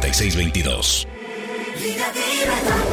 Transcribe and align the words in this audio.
466622. 0.00 2.87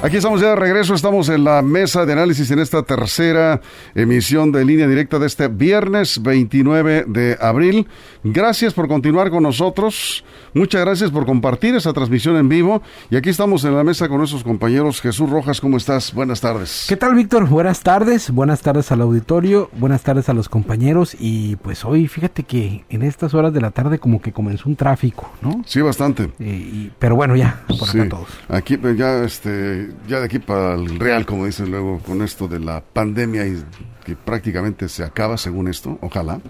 Aquí 0.00 0.16
estamos 0.16 0.40
ya 0.40 0.50
de 0.50 0.56
regreso, 0.56 0.94
estamos 0.94 1.28
en 1.28 1.42
la 1.42 1.60
mesa 1.60 2.06
de 2.06 2.12
análisis 2.12 2.48
en 2.52 2.60
esta 2.60 2.84
tercera 2.84 3.60
emisión 3.96 4.52
de 4.52 4.64
línea 4.64 4.86
directa 4.86 5.18
de 5.18 5.26
este 5.26 5.48
viernes 5.48 6.22
29 6.22 7.04
de 7.08 7.36
abril. 7.40 7.88
Gracias 8.22 8.74
por 8.74 8.86
continuar 8.86 9.28
con 9.30 9.42
nosotros, 9.42 10.24
muchas 10.54 10.82
gracias 10.82 11.10
por 11.10 11.26
compartir 11.26 11.74
esta 11.74 11.92
transmisión 11.92 12.36
en 12.36 12.48
vivo 12.48 12.80
y 13.10 13.16
aquí 13.16 13.28
estamos 13.30 13.64
en 13.64 13.74
la 13.74 13.82
mesa 13.82 14.08
con 14.08 14.18
nuestros 14.18 14.44
compañeros. 14.44 15.00
Jesús 15.00 15.28
Rojas, 15.28 15.60
¿cómo 15.60 15.76
estás? 15.76 16.14
Buenas 16.14 16.40
tardes. 16.40 16.86
¿Qué 16.88 16.96
tal, 16.96 17.16
Víctor? 17.16 17.48
Buenas 17.48 17.80
tardes, 17.80 18.30
buenas 18.30 18.60
tardes 18.62 18.92
al 18.92 19.00
auditorio, 19.00 19.68
buenas 19.76 20.02
tardes 20.02 20.28
a 20.28 20.32
los 20.32 20.48
compañeros 20.48 21.16
y 21.18 21.56
pues 21.56 21.84
hoy 21.84 22.06
fíjate 22.06 22.44
que 22.44 22.84
en 22.88 23.02
estas 23.02 23.34
horas 23.34 23.52
de 23.52 23.60
la 23.60 23.72
tarde 23.72 23.98
como 23.98 24.22
que 24.22 24.30
comenzó 24.32 24.68
un 24.68 24.76
tráfico, 24.76 25.28
¿no? 25.42 25.60
Sí, 25.66 25.80
bastante. 25.80 26.30
Eh, 26.38 26.46
y- 26.46 26.92
pero 27.00 27.16
bueno, 27.16 27.34
ya, 27.34 27.62
por 27.66 27.88
Sí, 27.88 27.98
acá 27.98 28.08
todos. 28.10 28.28
Aquí 28.48 28.76
pues, 28.76 28.96
ya 28.96 29.24
este 29.24 29.87
ya 30.06 30.20
de 30.20 30.26
aquí 30.26 30.38
para 30.38 30.74
el 30.74 30.98
real, 30.98 31.26
como 31.26 31.46
dicen 31.46 31.70
luego, 31.70 32.00
con 32.00 32.22
esto 32.22 32.48
de 32.48 32.60
la 32.60 32.80
pandemia 32.80 33.46
y 33.46 33.62
que 34.04 34.16
prácticamente 34.16 34.88
se 34.88 35.04
acaba 35.04 35.36
según 35.36 35.68
esto, 35.68 35.98
ojalá. 36.00 36.40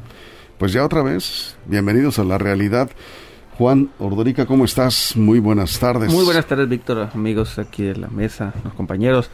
Pues 0.58 0.72
ya 0.72 0.84
otra 0.84 1.02
vez, 1.02 1.56
bienvenidos 1.66 2.18
a 2.18 2.24
la 2.24 2.38
realidad. 2.38 2.90
Juan 3.56 3.90
Ordorica, 3.98 4.46
¿cómo 4.46 4.64
estás? 4.64 5.16
Muy 5.16 5.40
buenas 5.40 5.78
tardes. 5.78 6.12
Muy 6.12 6.24
buenas 6.24 6.46
tardes, 6.46 6.68
Víctor, 6.68 7.10
amigos 7.12 7.58
aquí 7.58 7.82
de 7.82 7.96
la 7.96 8.08
mesa, 8.08 8.52
los 8.62 8.74
compañeros, 8.74 9.30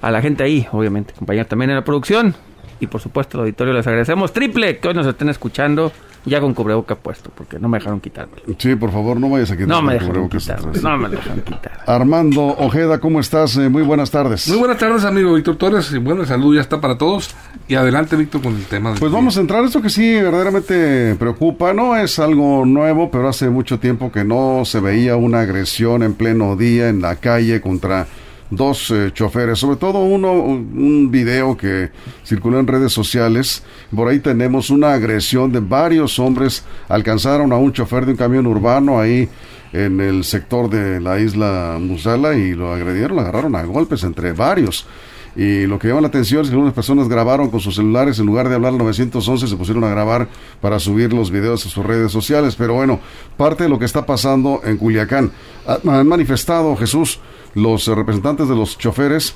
a 0.00 0.10
la 0.10 0.20
gente 0.20 0.44
ahí, 0.44 0.66
obviamente, 0.70 1.14
compañeros 1.14 1.48
también 1.48 1.70
en 1.70 1.76
la 1.76 1.84
producción 1.84 2.34
y 2.80 2.86
por 2.86 3.00
supuesto 3.00 3.38
al 3.38 3.42
auditorio 3.42 3.72
les 3.72 3.86
agradecemos 3.86 4.32
triple 4.32 4.78
que 4.78 4.88
hoy 4.88 4.94
nos 4.94 5.06
estén 5.06 5.28
escuchando 5.28 5.92
ya 6.26 6.40
con 6.40 6.52
cubreboca 6.54 6.94
puesto, 6.96 7.30
porque 7.34 7.58
no 7.58 7.68
me 7.68 7.78
dejaron 7.78 8.00
quitármelo. 8.00 8.42
Sí, 8.58 8.74
por 8.74 8.92
favor, 8.92 9.18
no 9.18 9.30
vayas 9.30 9.50
a 9.52 9.54
quitar 9.56 9.68
No 9.68 9.80
me 9.80 9.94
el 9.94 10.00
dejaron 10.00 10.28
quitar, 10.28 10.60
no 10.82 10.98
me 10.98 11.08
dejaron 11.08 11.40
quitar. 11.40 11.80
Armando 11.86 12.44
Ojeda, 12.58 12.98
¿cómo 12.98 13.20
estás? 13.20 13.56
Eh, 13.56 13.68
muy 13.68 13.82
buenas 13.82 14.10
tardes. 14.10 14.48
Muy 14.48 14.58
buenas 14.58 14.76
tardes, 14.78 15.04
amigo 15.04 15.32
Víctor 15.34 15.56
Torres. 15.56 15.90
Y 15.92 15.98
bueno, 15.98 16.24
salud 16.26 16.54
ya 16.54 16.60
está 16.60 16.80
para 16.80 16.98
todos. 16.98 17.34
Y 17.68 17.74
adelante, 17.76 18.16
Víctor, 18.16 18.42
con 18.42 18.54
el 18.56 18.64
tema. 18.64 18.90
del 18.90 18.98
Pues 18.98 19.10
día. 19.10 19.18
vamos 19.18 19.36
a 19.36 19.40
entrar, 19.40 19.64
esto 19.64 19.80
que 19.80 19.88
sí 19.90 20.14
verdaderamente 20.20 21.14
preocupa, 21.18 21.72
no 21.72 21.96
es 21.96 22.18
algo 22.18 22.64
nuevo, 22.66 23.10
pero 23.10 23.28
hace 23.28 23.48
mucho 23.48 23.78
tiempo 23.78 24.10
que 24.12 24.24
no 24.24 24.64
se 24.64 24.80
veía 24.80 25.16
una 25.16 25.40
agresión 25.40 26.02
en 26.02 26.14
pleno 26.14 26.56
día 26.56 26.88
en 26.88 27.00
la 27.02 27.16
calle 27.16 27.60
contra 27.60 28.06
dos 28.50 28.90
eh, 28.90 29.10
choferes, 29.12 29.58
sobre 29.58 29.76
todo 29.76 30.00
uno, 30.00 30.32
un 30.32 31.10
video 31.10 31.56
que 31.56 31.90
circuló 32.24 32.60
en 32.60 32.66
redes 32.66 32.92
sociales, 32.92 33.62
por 33.94 34.08
ahí 34.08 34.20
tenemos 34.20 34.70
una 34.70 34.92
agresión 34.92 35.52
de 35.52 35.60
varios 35.60 36.18
hombres, 36.18 36.64
alcanzaron 36.88 37.52
a 37.52 37.56
un 37.56 37.72
chofer 37.72 38.06
de 38.06 38.12
un 38.12 38.18
camión 38.18 38.46
urbano 38.46 39.00
ahí 39.00 39.28
en 39.72 40.00
el 40.00 40.24
sector 40.24 40.70
de 40.70 41.00
la 41.00 41.18
isla 41.18 41.78
Musala 41.80 42.34
y 42.34 42.54
lo 42.54 42.72
agredieron, 42.72 43.16
lo 43.16 43.22
agarraron 43.22 43.54
a 43.56 43.64
golpes 43.64 44.04
entre 44.04 44.32
varios. 44.32 44.86
Y 45.36 45.66
lo 45.66 45.78
que 45.78 45.88
llama 45.88 46.00
la 46.00 46.08
atención 46.08 46.40
es 46.42 46.48
que 46.48 46.54
algunas 46.54 46.72
personas 46.72 47.08
grabaron 47.08 47.50
con 47.50 47.60
sus 47.60 47.74
celulares, 47.74 48.18
en 48.18 48.24
lugar 48.26 48.48
de 48.48 48.54
hablar 48.54 48.72
al 48.72 48.78
911, 48.78 49.46
se 49.46 49.56
pusieron 49.56 49.84
a 49.84 49.88
grabar 49.90 50.28
para 50.62 50.78
subir 50.80 51.12
los 51.12 51.30
videos 51.30 51.66
a 51.66 51.68
sus 51.68 51.84
redes 51.84 52.10
sociales. 52.10 52.56
Pero 52.56 52.72
bueno, 52.74 53.00
parte 53.36 53.64
de 53.64 53.68
lo 53.68 53.78
que 53.78 53.84
está 53.84 54.06
pasando 54.06 54.62
en 54.64 54.78
Culiacán. 54.78 55.30
Ha- 55.66 55.78
Han 55.98 56.08
manifestado, 56.08 56.74
Jesús, 56.76 57.20
los 57.54 57.86
representantes 57.86 58.48
de 58.48 58.56
los 58.56 58.78
choferes, 58.78 59.34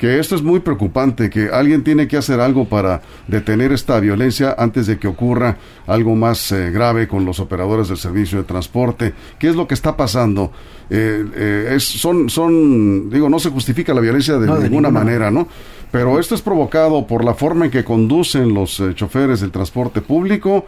que 0.00 0.18
esto 0.18 0.34
es 0.34 0.42
muy 0.42 0.60
preocupante, 0.60 1.28
que 1.28 1.50
alguien 1.50 1.84
tiene 1.84 2.08
que 2.08 2.16
hacer 2.16 2.40
algo 2.40 2.64
para 2.64 3.02
detener 3.28 3.70
esta 3.70 4.00
violencia 4.00 4.56
antes 4.56 4.86
de 4.86 4.98
que 4.98 5.06
ocurra 5.06 5.58
algo 5.86 6.16
más 6.16 6.52
eh, 6.52 6.70
grave 6.70 7.06
con 7.06 7.26
los 7.26 7.38
operadores 7.38 7.88
del 7.88 7.98
servicio 7.98 8.38
de 8.38 8.44
transporte. 8.44 9.12
¿Qué 9.38 9.50
es 9.50 9.56
lo 9.56 9.68
que 9.68 9.74
está 9.74 9.98
pasando? 9.98 10.52
Eh, 10.88 11.24
eh, 11.34 11.72
es, 11.76 11.84
son, 11.84 12.30
son, 12.30 13.10
digo, 13.10 13.28
no 13.28 13.38
se 13.38 13.50
justifica 13.50 13.92
la 13.92 14.00
violencia 14.00 14.38
de, 14.38 14.46
No, 14.46 14.54
de 14.54 14.70
ninguna, 14.70 14.88
ninguna 14.88 15.04
manera, 15.04 15.30
¿no? 15.30 15.46
Pero 15.90 16.18
esto 16.18 16.34
es 16.34 16.40
provocado 16.40 17.06
por 17.06 17.22
la 17.22 17.34
forma 17.34 17.66
en 17.66 17.70
que 17.70 17.84
conducen 17.84 18.54
los 18.54 18.80
eh, 18.80 18.94
choferes 18.94 19.40
del 19.40 19.50
transporte 19.50 20.00
público 20.00 20.64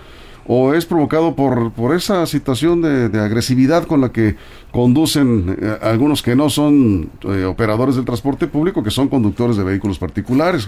o 0.47 0.75
es 0.75 0.87
provocado 0.87 1.37
por, 1.37 1.73
por 1.73 1.95
esa 1.95 2.27
situación 2.27 2.83
de, 2.83 3.21
agresividad 3.21 3.85
con 3.85 4.01
la 4.01 4.11
que 4.11 4.37
conducen 4.73 5.57
eh, 5.61 5.79
algunos 5.83 6.23
que 6.23 6.35
no 6.35 6.51
son 6.51 7.11
eh, 7.23 7.45
operadores 7.45 7.97
del 7.97 8.05
transporte 8.05 8.47
público, 8.47 8.83
que 8.83 8.91
son 8.91 9.09
conductores 9.09 9.57
de 9.57 9.65
vehículos 9.65 9.99
particulares. 9.99 10.67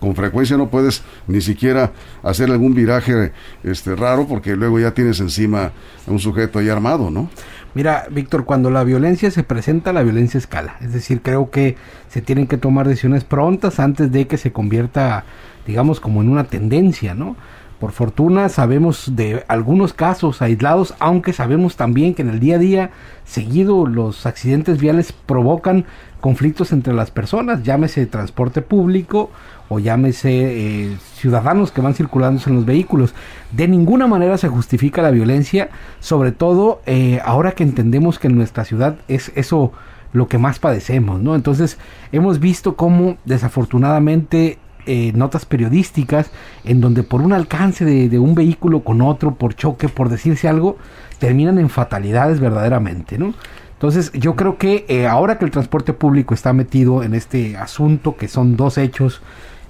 Con 0.00 0.14
frecuencia, 0.14 0.56
no 0.56 0.68
puedes 0.68 1.02
ni 1.26 1.40
siquiera 1.40 1.92
hacer 2.22 2.50
algún 2.50 2.74
viraje 2.74 3.32
este 3.64 3.94
raro 3.94 4.26
porque 4.26 4.56
luego 4.56 4.78
ya 4.78 4.92
tienes 4.92 5.20
encima 5.20 5.72
a 6.06 6.10
un 6.10 6.18
sujeto 6.18 6.58
ahí 6.58 6.68
armado, 6.68 7.10
¿no? 7.10 7.28
Mira, 7.74 8.06
Víctor, 8.10 8.46
cuando 8.46 8.70
la 8.70 8.84
violencia 8.84 9.30
se 9.30 9.42
presenta, 9.42 9.92
la 9.92 10.02
violencia 10.02 10.38
escala. 10.38 10.76
Es 10.80 10.94
decir, 10.94 11.20
creo 11.20 11.50
que 11.50 11.76
se 12.08 12.22
tienen 12.22 12.46
que 12.46 12.56
tomar 12.56 12.88
decisiones 12.88 13.24
prontas 13.24 13.80
antes 13.80 14.10
de 14.10 14.26
que 14.26 14.38
se 14.38 14.50
convierta, 14.50 15.24
digamos, 15.66 16.00
como 16.00 16.22
en 16.22 16.30
una 16.30 16.44
tendencia, 16.44 17.14
¿no? 17.14 17.36
Por 17.78 17.92
fortuna 17.92 18.48
sabemos 18.48 19.16
de 19.16 19.44
algunos 19.48 19.92
casos 19.92 20.40
aislados, 20.40 20.94
aunque 20.98 21.34
sabemos 21.34 21.76
también 21.76 22.14
que 22.14 22.22
en 22.22 22.30
el 22.30 22.40
día 22.40 22.56
a 22.56 22.58
día 22.58 22.90
seguido 23.24 23.86
los 23.86 24.24
accidentes 24.24 24.80
viales 24.80 25.12
provocan 25.12 25.84
conflictos 26.20 26.72
entre 26.72 26.94
las 26.94 27.10
personas, 27.10 27.62
llámese 27.64 28.06
transporte 28.06 28.62
público 28.62 29.30
o 29.68 29.78
llámese 29.78 30.30
eh, 30.30 30.96
ciudadanos 31.16 31.70
que 31.70 31.82
van 31.82 31.94
circulando 31.94 32.40
en 32.46 32.54
los 32.54 32.64
vehículos. 32.64 33.14
De 33.52 33.68
ninguna 33.68 34.06
manera 34.06 34.38
se 34.38 34.48
justifica 34.48 35.02
la 35.02 35.10
violencia, 35.10 35.68
sobre 36.00 36.32
todo 36.32 36.80
eh, 36.86 37.20
ahora 37.24 37.52
que 37.52 37.62
entendemos 37.62 38.18
que 38.18 38.28
en 38.28 38.36
nuestra 38.36 38.64
ciudad 38.64 38.96
es 39.06 39.32
eso 39.34 39.72
lo 40.14 40.28
que 40.28 40.38
más 40.38 40.58
padecemos, 40.58 41.20
¿no? 41.20 41.34
Entonces 41.34 41.78
hemos 42.10 42.40
visto 42.40 42.74
cómo 42.74 43.18
desafortunadamente 43.26 44.58
eh, 44.86 45.12
notas 45.14 45.44
periodísticas 45.44 46.30
en 46.64 46.80
donde 46.80 47.02
por 47.02 47.22
un 47.22 47.32
alcance 47.32 47.84
de, 47.84 48.18
un 48.18 48.34
vehículo 48.34 48.84
con 48.84 49.02
otro, 49.02 49.34
por 49.34 49.54
choque, 49.54 49.88
por 49.88 50.08
decirse 50.08 50.48
algo, 50.48 50.78
terminan 51.18 51.58
en 51.58 51.68
fatalidades 51.68 52.40
verdaderamente, 52.40 53.18
¿no? 53.18 53.34
Entonces 53.72 54.10
yo 54.12 54.36
creo 54.36 54.56
que 54.56 54.86
eh, 54.88 55.06
ahora 55.06 55.38
que 55.38 55.44
el 55.44 55.50
transporte 55.50 55.92
público 55.92 56.32
está 56.32 56.52
metido 56.52 57.02
en 57.02 57.14
este 57.14 57.56
asunto, 57.56 58.16
que 58.16 58.26
son 58.26 58.56
dos 58.56 58.78
hechos, 58.78 59.20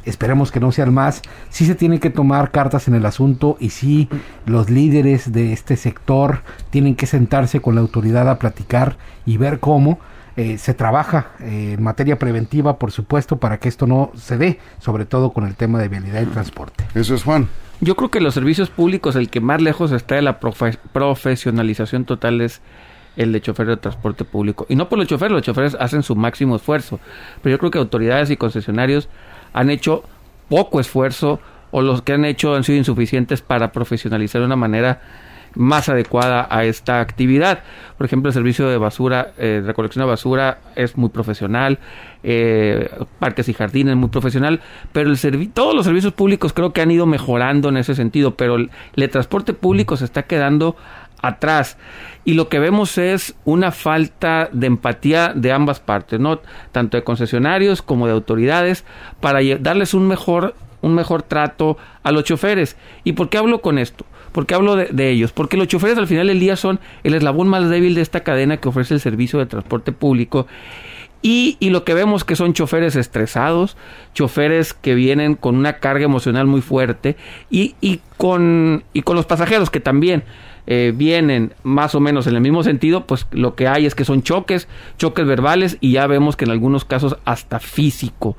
esperemos 0.05 0.53
que 0.53 0.61
no 0.61 0.71
sean 0.71 0.95
más, 0.95 1.23
sí 1.51 1.67
se 1.67 1.75
tienen 1.75 1.99
que 1.99 2.11
tomar 2.11 2.53
cartas 2.53 2.87
en 2.87 2.95
el 2.95 3.05
asunto 3.05 3.57
y 3.59 3.71
sí 3.71 4.09
los 4.47 4.71
líderes 4.71 5.33
de 5.33 5.53
este 5.53 5.77
sector 5.77 6.43
tienen 6.71 6.95
que 6.95 7.07
sentarse 7.07 7.61
con 7.61 7.75
la 7.75 7.81
autoridad 7.81 8.29
a 8.31 8.39
platicar 8.39 8.97
y 9.27 9.37
ver 9.37 9.59
cómo 9.59 9.99
eh, 10.37 10.59
se 10.59 10.75
trabaja 10.75 11.29
eh, 11.41 11.75
en 11.77 11.83
materia 11.83 12.19
preventiva, 12.19 12.79
por 12.79 12.93
supuesto, 12.93 13.39
para 13.39 13.59
que 13.59 13.69
esto 13.69 13.87
no 13.87 14.11
se 14.15 14.37
dé, 14.37 14.59
sobre 14.79 15.05
todo 15.05 15.33
con 15.33 15.47
el 15.47 15.55
tema 15.55 15.79
de 15.79 15.89
vialidad 15.89 16.23
y 16.23 16.27
transporte. 16.27 16.85
Eso 16.95 17.15
es 17.15 17.23
Juan. 17.25 17.49
Yo 17.81 17.95
creo 17.97 18.11
que 18.11 18.21
los 18.21 18.35
servicios 18.35 18.71
públicos, 18.71 19.17
el 19.17 19.29
que 19.29 19.41
más 19.41 19.61
lejos 19.61 19.93
está 19.93 20.15
de 20.15 20.23
la 20.23 20.41
profe- 20.41 20.79
profesionalización 20.93 22.05
total 22.05 22.41
es 22.41 22.61
el 23.17 23.33
de 23.33 23.41
chofer 23.41 23.67
de 23.67 23.77
transporte 23.77 24.25
público. 24.25 24.67
Y 24.69 24.77
no 24.77 24.89
por 24.89 24.99
los 24.99 25.09
choferes, 25.09 25.33
los 25.33 25.43
choferes 25.43 25.77
hacen 25.81 26.03
su 26.03 26.17
máximo 26.17 26.57
esfuerzo. 26.57 27.01
Pero 27.43 27.55
yo 27.55 27.59
creo 27.59 27.71
que 27.71 27.79
autoridades 27.79 28.31
y 28.31 28.37
concesionarios 28.37 29.09
han 29.53 29.71
hecho 29.71 30.05
poco 30.49 30.81
esfuerzo 30.81 31.41
o 31.71 31.83
los 31.83 32.03
que 32.03 32.13
han 32.13 32.25
hecho 32.25 32.55
han 32.55 32.65
sido 32.65 32.79
insuficientes 32.79 33.41
para 33.43 33.73
profesionalizar 33.73 34.41
de 34.41 34.47
una 34.47 34.57
manera 34.57 35.01
más 35.57 35.89
adecuada 35.89 36.47
a 36.51 36.65
esta 36.65 37.01
actividad. 37.01 37.65
Por 37.99 38.07
ejemplo, 38.07 38.29
el 38.29 38.35
servicio 38.35 38.69
de 38.69 38.79
basura, 38.79 39.33
eh, 39.39 39.63
recolección 39.65 40.05
de 40.05 40.11
basura 40.11 40.59
es 40.77 40.97
muy 40.97 41.09
profesional, 41.09 41.79
eh, 42.23 42.91
parques 43.19 43.49
y 43.49 43.55
jardines 43.55 43.97
muy 43.97 44.09
profesional, 44.11 44.61
pero 44.93 45.11
el 45.11 45.17
servi- 45.17 45.51
todos 45.53 45.75
los 45.75 45.85
servicios 45.85 46.13
públicos 46.13 46.53
creo 46.53 46.73
que 46.73 46.83
han 46.83 46.91
ido 46.91 47.07
mejorando 47.07 47.71
en 47.71 47.79
ese 47.79 47.95
sentido, 47.95 48.37
pero 48.37 48.57
el, 48.57 48.71
el 48.95 49.11
transporte 49.11 49.53
público 49.53 49.97
se 49.97 50.05
está 50.05 50.23
quedando 50.25 50.77
atrás 51.23 51.79
y 52.27 52.35
lo 52.35 52.49
que 52.49 52.59
vemos 52.59 52.99
es 52.99 53.35
una 53.47 53.73
falta 53.73 54.51
de 54.53 54.67
empatía 54.67 55.33
de 55.35 55.51
ambas 55.51 55.81
partes, 55.81 56.21
no 56.21 56.41
tanto 56.73 56.99
de 56.99 57.05
concesionarios 57.05 57.81
como 57.81 58.07
de 58.07 58.13
autoridades 58.13 58.85
para 59.21 59.41
darles 59.59 59.95
un 59.95 60.07
mejor 60.07 60.55
un 60.83 60.95
mejor 60.95 61.23
trato 61.23 61.79
a 62.03 62.13
los 62.13 62.23
choferes. 62.25 62.77
¿Y 63.03 63.15
por 63.15 63.29
qué 63.29 63.39
hablo 63.39 63.61
con 63.61 63.79
esto? 63.79 64.05
¿Por 64.37 64.45
qué 64.45 64.55
hablo 64.55 64.77
de, 64.77 65.11
ellos? 65.11 65.33
Porque 65.33 65.57
los 65.57 65.67
choferes 65.67 65.97
al 65.97 66.07
final 66.07 66.27
del 66.27 66.39
día 66.39 66.57
son 66.57 66.79
el 67.05 67.15
eslabón 67.15 67.49
más 67.49 67.71
débil 67.71 67.95
de 67.95 68.03
esta 68.03 68.21
cadena 68.21 68.59
que 68.59 68.69
ofrece 68.69 68.93
el 68.93 69.01
servicio 69.01 69.39
de 69.39 69.47
transporte 69.47 69.93
público. 69.93 70.47
Y, 71.23 71.57
lo 71.63 71.85
que 71.85 71.95
vemos 71.95 72.23
que 72.23 72.37
son 72.37 72.53
choferes 72.53 72.97
estresados, 72.97 73.79
choferes 74.13 74.75
que 74.75 74.95
vienen 74.95 75.37
con 75.37 75.57
una 75.57 75.79
carga 75.79 76.05
emocional 76.05 76.47
muy 76.47 76.61
fuerte 76.61 77.17
y, 77.49 77.77
y, 77.81 78.03
con, 78.19 78.85
y 78.93 79.01
con 79.01 79.17
los 79.17 79.25
pasajeros 79.25 79.71
que 79.71 79.81
también 79.81 80.23
eh, 80.67 80.93
vienen 80.95 81.55
más 81.63 81.95
o 81.95 82.01
menos 82.01 82.27
en 82.27 82.35
el 82.35 82.43
mismo 82.43 82.63
sentido, 82.63 83.07
pues 83.07 83.27
lo 83.31 83.55
que 83.55 83.69
hay 83.69 83.87
es 83.87 83.95
que 83.95 84.05
son 84.05 84.23
choques, 84.23 84.69
choques 84.99 85.25
verbales 85.25 85.79
y 85.81 85.93
ya 85.93 86.07
vemos 86.07 86.37
que 86.37 86.45
en 86.45 86.51
algunos 86.51 86.85
casos 86.85 87.17
hasta 87.25 87.59
físico 87.59 88.37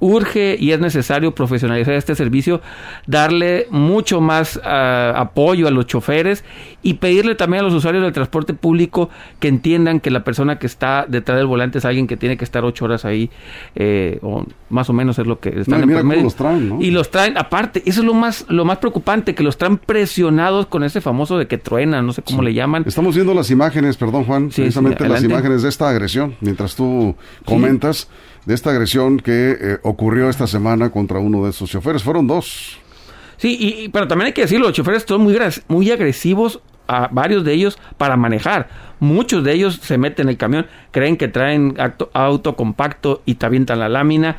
urge 0.00 0.56
y 0.58 0.72
es 0.72 0.80
necesario 0.80 1.34
profesionalizar 1.34 1.94
este 1.94 2.14
servicio, 2.14 2.60
darle 3.06 3.66
mucho 3.70 4.20
más 4.20 4.56
uh, 4.56 5.16
apoyo 5.16 5.68
a 5.68 5.70
los 5.70 5.86
choferes 5.86 6.44
y 6.82 6.94
pedirle 6.94 7.34
también 7.34 7.60
a 7.60 7.64
los 7.64 7.74
usuarios 7.74 8.02
del 8.02 8.12
transporte 8.12 8.54
público 8.54 9.10
que 9.38 9.48
entiendan 9.48 10.00
que 10.00 10.10
la 10.10 10.24
persona 10.24 10.58
que 10.58 10.66
está 10.66 11.04
detrás 11.06 11.38
del 11.38 11.46
volante 11.46 11.78
es 11.78 11.84
alguien 11.84 12.06
que 12.06 12.16
tiene 12.16 12.36
que 12.36 12.44
estar 12.44 12.64
ocho 12.64 12.86
horas 12.86 13.04
ahí, 13.04 13.30
eh, 13.76 14.18
o 14.22 14.44
más 14.70 14.88
o 14.88 14.92
menos 14.92 15.18
es 15.18 15.26
lo 15.26 15.38
que 15.38 15.60
están 15.60 15.80
no, 15.80 15.84
en 15.84 15.90
promedio. 15.90 16.22
Los 16.22 16.36
traen, 16.36 16.68
¿no? 16.68 16.80
Y 16.80 16.90
los 16.90 17.10
traen, 17.10 17.36
aparte, 17.36 17.82
eso 17.84 18.00
es 18.00 18.06
lo 18.06 18.14
más, 18.14 18.46
lo 18.48 18.64
más 18.64 18.78
preocupante, 18.78 19.34
que 19.34 19.42
los 19.42 19.58
traen 19.58 19.76
presionados 19.76 20.66
con 20.66 20.82
ese 20.84 21.00
famoso 21.00 21.36
de 21.38 21.46
que 21.46 21.58
truenan, 21.58 22.06
no 22.06 22.12
sé 22.12 22.22
cómo 22.22 22.38
sí. 22.38 22.46
le 22.46 22.54
llaman. 22.54 22.84
Estamos 22.86 23.14
viendo 23.14 23.34
las 23.34 23.50
imágenes, 23.50 23.96
perdón 23.96 24.24
Juan, 24.24 24.50
Sí, 24.50 24.62
precisamente 24.62 25.04
sí, 25.04 25.10
las 25.10 25.22
imágenes 25.22 25.62
de 25.62 25.68
esta 25.68 25.88
agresión, 25.88 26.36
mientras 26.40 26.74
tú 26.74 27.14
comentas 27.44 28.08
de 28.46 28.54
esta 28.54 28.70
agresión 28.70 29.18
que 29.18 29.56
eh, 29.60 29.78
ocurrió 29.90 30.28
esta 30.30 30.46
semana 30.46 30.90
contra 30.90 31.18
uno 31.18 31.44
de 31.44 31.50
esos 31.50 31.70
choferes. 31.70 32.02
Fueron 32.02 32.26
dos. 32.26 32.78
Sí, 33.36 33.56
y, 33.58 33.88
pero 33.88 34.06
también 34.08 34.26
hay 34.26 34.32
que 34.32 34.42
decirlo, 34.42 34.66
los 34.66 34.76
choferes 34.76 35.04
son 35.06 35.22
muy, 35.22 35.36
muy 35.68 35.90
agresivos, 35.90 36.60
a 36.88 37.08
varios 37.12 37.44
de 37.44 37.52
ellos, 37.52 37.78
para 37.96 38.16
manejar. 38.16 38.68
Muchos 38.98 39.44
de 39.44 39.52
ellos 39.52 39.78
se 39.82 39.96
meten 39.96 40.26
en 40.26 40.30
el 40.30 40.36
camión, 40.36 40.66
creen 40.90 41.16
que 41.16 41.28
traen 41.28 41.76
acto- 41.76 42.10
auto 42.12 42.56
compacto 42.56 43.22
y 43.24 43.36
te 43.36 43.46
avientan 43.46 43.78
la 43.78 43.88
lámina. 43.88 44.36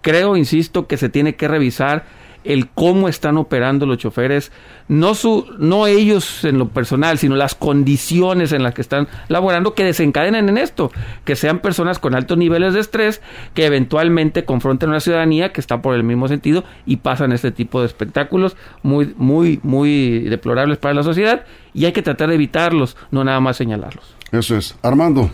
Creo, 0.00 0.36
insisto, 0.36 0.86
que 0.86 0.96
se 0.96 1.08
tiene 1.08 1.36
que 1.36 1.46
revisar 1.48 2.04
el 2.44 2.68
cómo 2.68 3.08
están 3.08 3.36
operando 3.36 3.86
los 3.86 3.98
choferes, 3.98 4.52
no 4.88 5.14
su, 5.14 5.46
no 5.58 5.86
ellos 5.86 6.44
en 6.44 6.58
lo 6.58 6.68
personal, 6.68 7.18
sino 7.18 7.36
las 7.36 7.54
condiciones 7.54 8.52
en 8.52 8.62
las 8.62 8.74
que 8.74 8.80
están 8.80 9.08
laborando 9.28 9.74
que 9.74 9.84
desencadenen 9.84 10.48
en 10.48 10.58
esto, 10.58 10.90
que 11.24 11.36
sean 11.36 11.60
personas 11.60 11.98
con 11.98 12.14
altos 12.14 12.38
niveles 12.38 12.74
de 12.74 12.80
estrés 12.80 13.22
que 13.54 13.66
eventualmente 13.66 14.44
confronten 14.44 14.88
a 14.88 14.92
una 14.92 15.00
ciudadanía 15.00 15.52
que 15.52 15.60
está 15.60 15.82
por 15.82 15.94
el 15.94 16.02
mismo 16.02 16.28
sentido 16.28 16.64
y 16.86 16.96
pasan 16.96 17.32
este 17.32 17.52
tipo 17.52 17.80
de 17.80 17.86
espectáculos 17.86 18.56
muy, 18.82 19.14
muy, 19.16 19.60
muy 19.62 20.20
deplorables 20.20 20.78
para 20.78 20.94
la 20.94 21.02
sociedad 21.02 21.44
y 21.74 21.86
hay 21.86 21.92
que 21.92 22.02
tratar 22.02 22.28
de 22.28 22.34
evitarlos, 22.34 22.96
no 23.10 23.24
nada 23.24 23.40
más 23.40 23.56
señalarlos. 23.56 24.16
Eso 24.30 24.56
es. 24.56 24.76
Armando. 24.82 25.30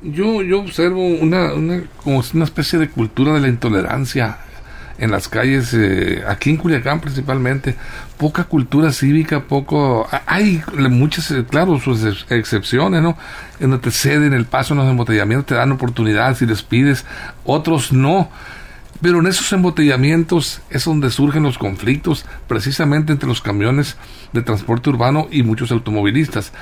Yo, 0.00 0.42
yo 0.42 0.60
observo 0.60 1.04
una, 1.04 1.54
una, 1.54 1.82
como 2.04 2.22
una 2.32 2.44
especie 2.44 2.78
de 2.78 2.88
cultura 2.88 3.34
de 3.34 3.40
la 3.40 3.48
intolerancia 3.48 4.38
en 4.98 5.10
las 5.12 5.28
calles, 5.28 5.72
eh, 5.74 6.22
aquí 6.26 6.50
en 6.50 6.56
Culiacán 6.56 7.00
principalmente, 7.00 7.76
poca 8.16 8.44
cultura 8.44 8.92
cívica, 8.92 9.44
poco... 9.44 10.08
Hay 10.26 10.62
muchas, 10.90 11.30
eh, 11.30 11.44
claro, 11.48 11.78
sus 11.78 12.04
ex- 12.04 12.26
excepciones, 12.30 13.00
¿no? 13.00 13.16
En 13.60 13.70
donde 13.70 13.84
te 13.84 13.90
ceden 13.92 14.32
el 14.32 14.44
paso 14.44 14.74
en 14.74 14.80
los 14.80 14.90
embotellamientos, 14.90 15.46
te 15.46 15.54
dan 15.54 15.70
oportunidades 15.72 16.42
y 16.42 16.46
les 16.46 16.62
pides, 16.62 17.04
otros 17.44 17.92
no. 17.92 18.28
Pero 19.00 19.20
en 19.20 19.28
esos 19.28 19.52
embotellamientos 19.52 20.60
es 20.70 20.84
donde 20.84 21.10
surgen 21.10 21.44
los 21.44 21.56
conflictos, 21.56 22.24
precisamente 22.48 23.12
entre 23.12 23.28
los 23.28 23.40
camiones 23.40 23.96
de 24.32 24.42
transporte 24.42 24.90
urbano 24.90 25.28
y 25.30 25.44
muchos 25.44 25.70
automovilistas. 25.70 26.52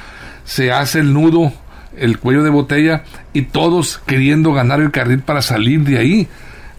Se 0.44 0.70
hace 0.70 0.98
el 0.98 1.14
nudo, 1.14 1.54
el 1.96 2.18
cuello 2.18 2.42
de 2.44 2.50
botella 2.50 3.04
y 3.32 3.42
todos 3.42 4.02
queriendo 4.04 4.52
ganar 4.52 4.80
el 4.82 4.90
carril 4.90 5.20
para 5.20 5.40
salir 5.40 5.80
de 5.84 5.96
ahí. 5.96 6.28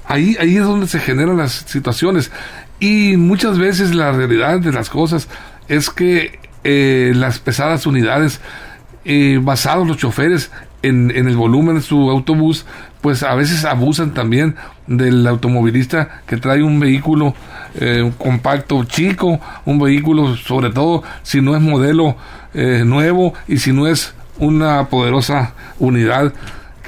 Ahí, 0.07 0.38
ahí 0.39 0.57
es 0.57 0.63
donde 0.63 0.88
se 0.88 1.00
generan 1.00 1.38
las 1.38 1.51
situaciones. 1.51 2.31
Y 2.80 3.18
muchas 3.18 3.57
veces 3.57 3.94
la 3.94 4.12
realidad 4.12 4.59
de 4.59 4.71
las 4.71 4.89
cosas 4.89 5.27
es 5.68 5.89
que 5.89 6.39
eh, 6.63 7.13
las 7.15 7.39
pesadas 7.39 7.86
unidades, 7.86 8.39
eh, 9.06 9.39
basados 9.42 9.88
los 9.88 9.98
choferes 9.98 10.51
en, 10.81 11.12
el 11.12 11.36
volumen 11.36 11.75
de 11.75 11.81
su 11.81 12.09
autobús, 12.09 12.65
pues 13.01 13.24
a 13.24 13.36
veces 13.36 13.65
abusan 13.65 14.13
también 14.13 14.56
del 14.86 15.25
automovilista 15.27 16.21
que 16.27 16.38
trae 16.38 16.63
un 16.63 16.80
vehículo 16.80 17.33
eh, 17.75 18.12
compacto 18.18 18.83
chico, 18.86 19.39
un 19.65 19.80
vehículo 19.80 20.36
sobre 20.36 20.69
todo 20.71 21.04
si 21.24 21.42
no 21.42 21.56
es 21.56 21.62
modelo 21.62 22.15
eh, 22.54 22.83
nuevo 22.86 23.33
y 23.48 23.57
si 23.57 23.71
no 23.71 23.88
es 23.88 24.13
una 24.39 24.88
poderosa 24.88 25.54
unidad 25.80 26.33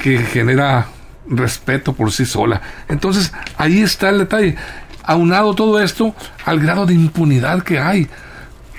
que 0.01 0.19
genera 0.19 0.88
respeto 1.30 1.94
por 1.94 2.12
sí 2.12 2.26
sola. 2.26 2.62
Entonces, 2.88 3.31
ahí 3.58 3.81
está 3.81 4.10
el 4.10 4.20
detalle. 4.20 4.56
Aunado 5.04 5.54
todo 5.54 5.81
esto 5.81 6.14
al 6.46 6.60
grado 6.60 6.86
de 6.86 6.94
impunidad 6.94 7.64
que 7.64 7.80
hay. 7.80 8.08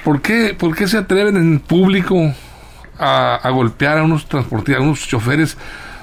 ¿Por 0.04 0.22
qué, 0.22 0.54
por 0.58 0.74
qué 0.74 0.88
se 0.88 0.98
atreven 0.98 1.36
en 1.36 1.60
público 1.60 2.34
a, 2.98 3.36
a 3.36 3.50
golpear 3.50 3.98
a 3.98 4.02
unos 4.02 4.26
transportistas, 4.26 4.80
a 4.80 4.84
unos 4.84 5.06
choferes, 5.06 5.56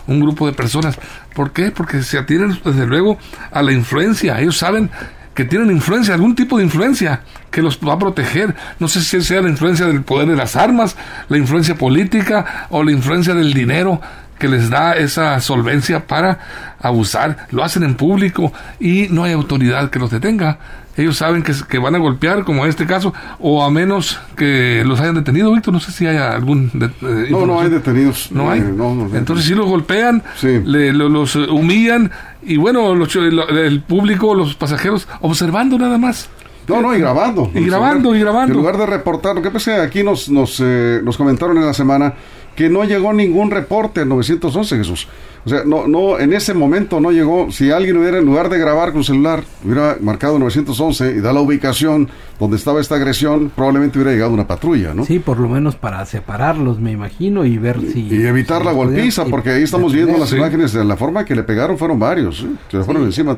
un 0.07 0.19
grupo 0.19 0.45
de 0.45 0.53
personas? 0.53 0.97
¿Por 1.33 1.51
qué? 1.51 1.71
Porque 1.71 2.01
se 2.03 2.17
atienen, 2.17 2.59
desde 2.63 2.85
luego, 2.85 3.17
a 3.51 3.61
la 3.61 3.71
influencia. 3.71 4.39
Ellos 4.39 4.57
saben 4.57 4.89
que 5.37 5.45
tienen 5.45 5.69
influencia, 5.69 6.15
algún 6.15 6.33
tipo 6.33 6.57
de 6.57 6.63
influencia 6.63 7.21
que 7.51 7.61
los 7.61 7.77
va 7.77 7.93
a 7.93 7.99
proteger. 7.99 8.55
No 8.79 8.87
sé 8.87 9.01
si 9.01 9.21
sea 9.21 9.39
la 9.39 9.49
influencia 9.49 9.85
del 9.85 10.01
poder 10.01 10.27
de 10.27 10.35
las 10.35 10.55
armas, 10.55 10.97
la 11.29 11.37
influencia 11.37 11.75
política 11.75 12.65
o 12.71 12.83
la 12.83 12.91
influencia 12.91 13.35
del 13.35 13.53
dinero 13.53 14.01
que 14.39 14.47
les 14.47 14.69
da 14.69 14.93
esa 14.93 15.39
solvencia 15.41 16.05
para 16.07 16.39
abusar. 16.79 17.47
Lo 17.51 17.63
hacen 17.63 17.83
en 17.83 17.95
público 17.95 18.51
y 18.79 19.07
no 19.09 19.23
hay 19.23 19.33
autoridad 19.33 19.89
que 19.89 19.99
los 19.99 20.11
detenga. 20.11 20.59
Ellos 20.95 21.17
saben 21.17 21.43
que, 21.43 21.53
que 21.69 21.77
van 21.77 21.93
a 21.93 21.99
golpear, 21.99 22.43
como 22.43 22.63
en 22.63 22.69
este 22.71 22.87
caso, 22.87 23.13
o 23.39 23.63
a 23.63 23.69
menos 23.69 24.19
que 24.35 24.83
los 24.83 24.99
hayan 24.99 25.13
detenido, 25.13 25.53
Víctor. 25.53 25.71
No 25.73 25.79
sé 25.79 25.91
si 25.91 26.07
hay 26.07 26.17
algún. 26.17 26.71
de- 26.73 26.87
eh, 26.87 27.27
No, 27.29 27.45
no 27.45 27.61
hay 27.61 27.69
detenidos. 27.69 28.31
No 28.31 28.49
hay. 28.49 28.61
Eh, 28.61 28.73
no, 28.75 28.95
no, 28.95 29.07
no. 29.07 29.15
Entonces 29.15 29.45
sí 29.45 29.53
los 29.53 29.67
golpean, 29.67 30.23
Sí. 30.37 30.59
le- 30.65 30.93
lo- 30.93 31.07
los 31.09 31.35
eh, 31.35 31.45
humillan 31.51 32.09
y 32.41 32.57
bueno, 32.57 32.95
los 32.95 33.13
lo- 33.13 33.47
el 33.49 33.81
público, 33.81 34.33
los 34.33 34.55
pasajeros, 34.55 35.07
observando 35.21 35.77
nada 35.77 35.99
más. 35.99 36.29
No, 36.67 36.81
no, 36.81 36.95
y 36.95 36.99
grabando. 36.99 37.49
Y 37.53 37.63
grabando, 37.65 38.15
y 38.15 38.19
grabando. 38.19 38.53
En 38.53 38.59
lugar 38.59 38.77
de 38.77 38.87
reportar, 38.87 39.35
lo 39.35 39.41
que 39.43 39.51
pasa 39.51 39.71
es 39.75 39.77
que 39.81 39.85
aquí 39.85 40.03
nos, 40.03 40.29
nos, 40.29 40.59
eh, 40.61 40.99
nos 41.03 41.15
comentaron 41.15 41.57
en 41.57 41.65
la 41.65 41.73
semana 41.75 42.13
que 42.57 42.69
no 42.69 42.83
llegó 42.83 43.13
ningún 43.13 43.51
reporte 43.51 44.01
al 44.01 44.09
911, 44.09 44.77
Jesús. 44.77 45.07
O 45.45 45.49
sea, 45.49 45.61
no, 45.65 45.87
no, 45.87 46.19
en 46.19 46.33
ese 46.33 46.53
momento 46.53 46.99
no 46.99 47.11
llegó. 47.11 47.49
Si 47.51 47.71
alguien 47.71 47.95
hubiera, 47.97 48.17
en 48.17 48.25
lugar 48.25 48.49
de 48.49 48.57
grabar 48.57 48.91
con 48.91 49.03
celular, 49.05 49.43
hubiera 49.63 49.95
marcado 50.01 50.37
911 50.39 51.11
y 51.15 51.21
da 51.21 51.31
la 51.31 51.39
ubicación 51.39 52.09
donde 52.37 52.57
estaba 52.57 52.81
esta 52.81 52.95
agresión, 52.95 53.49
probablemente 53.55 53.97
hubiera 53.99 54.11
llegado 54.11 54.33
una 54.33 54.45
patrulla, 54.47 54.93
¿no? 54.93 55.05
Sí, 55.05 55.19
por 55.19 55.39
lo 55.39 55.47
menos 55.47 55.75
para 55.77 56.05
separarlos, 56.05 56.79
me 56.81 56.91
imagino, 56.91 57.45
y 57.45 57.57
ver 57.57 57.79
si... 57.79 58.01
Y 58.07 58.25
evitar 58.25 58.61
si 58.61 58.65
la 58.67 58.73
podían- 58.73 58.95
golpiza, 58.95 59.23
porque 59.25 59.51
ahí 59.51 59.63
estamos 59.63 59.93
viendo 59.93 60.17
las 60.17 60.29
Sí. 60.29 60.35
imágenes 60.35 60.73
de 60.73 60.83
la 60.83 60.97
forma 60.97 61.23
que 61.23 61.35
le 61.35 61.43
pegaron, 61.43 61.77
fueron 61.77 61.97
varios. 61.99 62.41
¿eh? 62.41 62.47
Se 62.69 62.77
le 62.77 62.83
fueron 62.83 63.03
encima. 63.03 63.37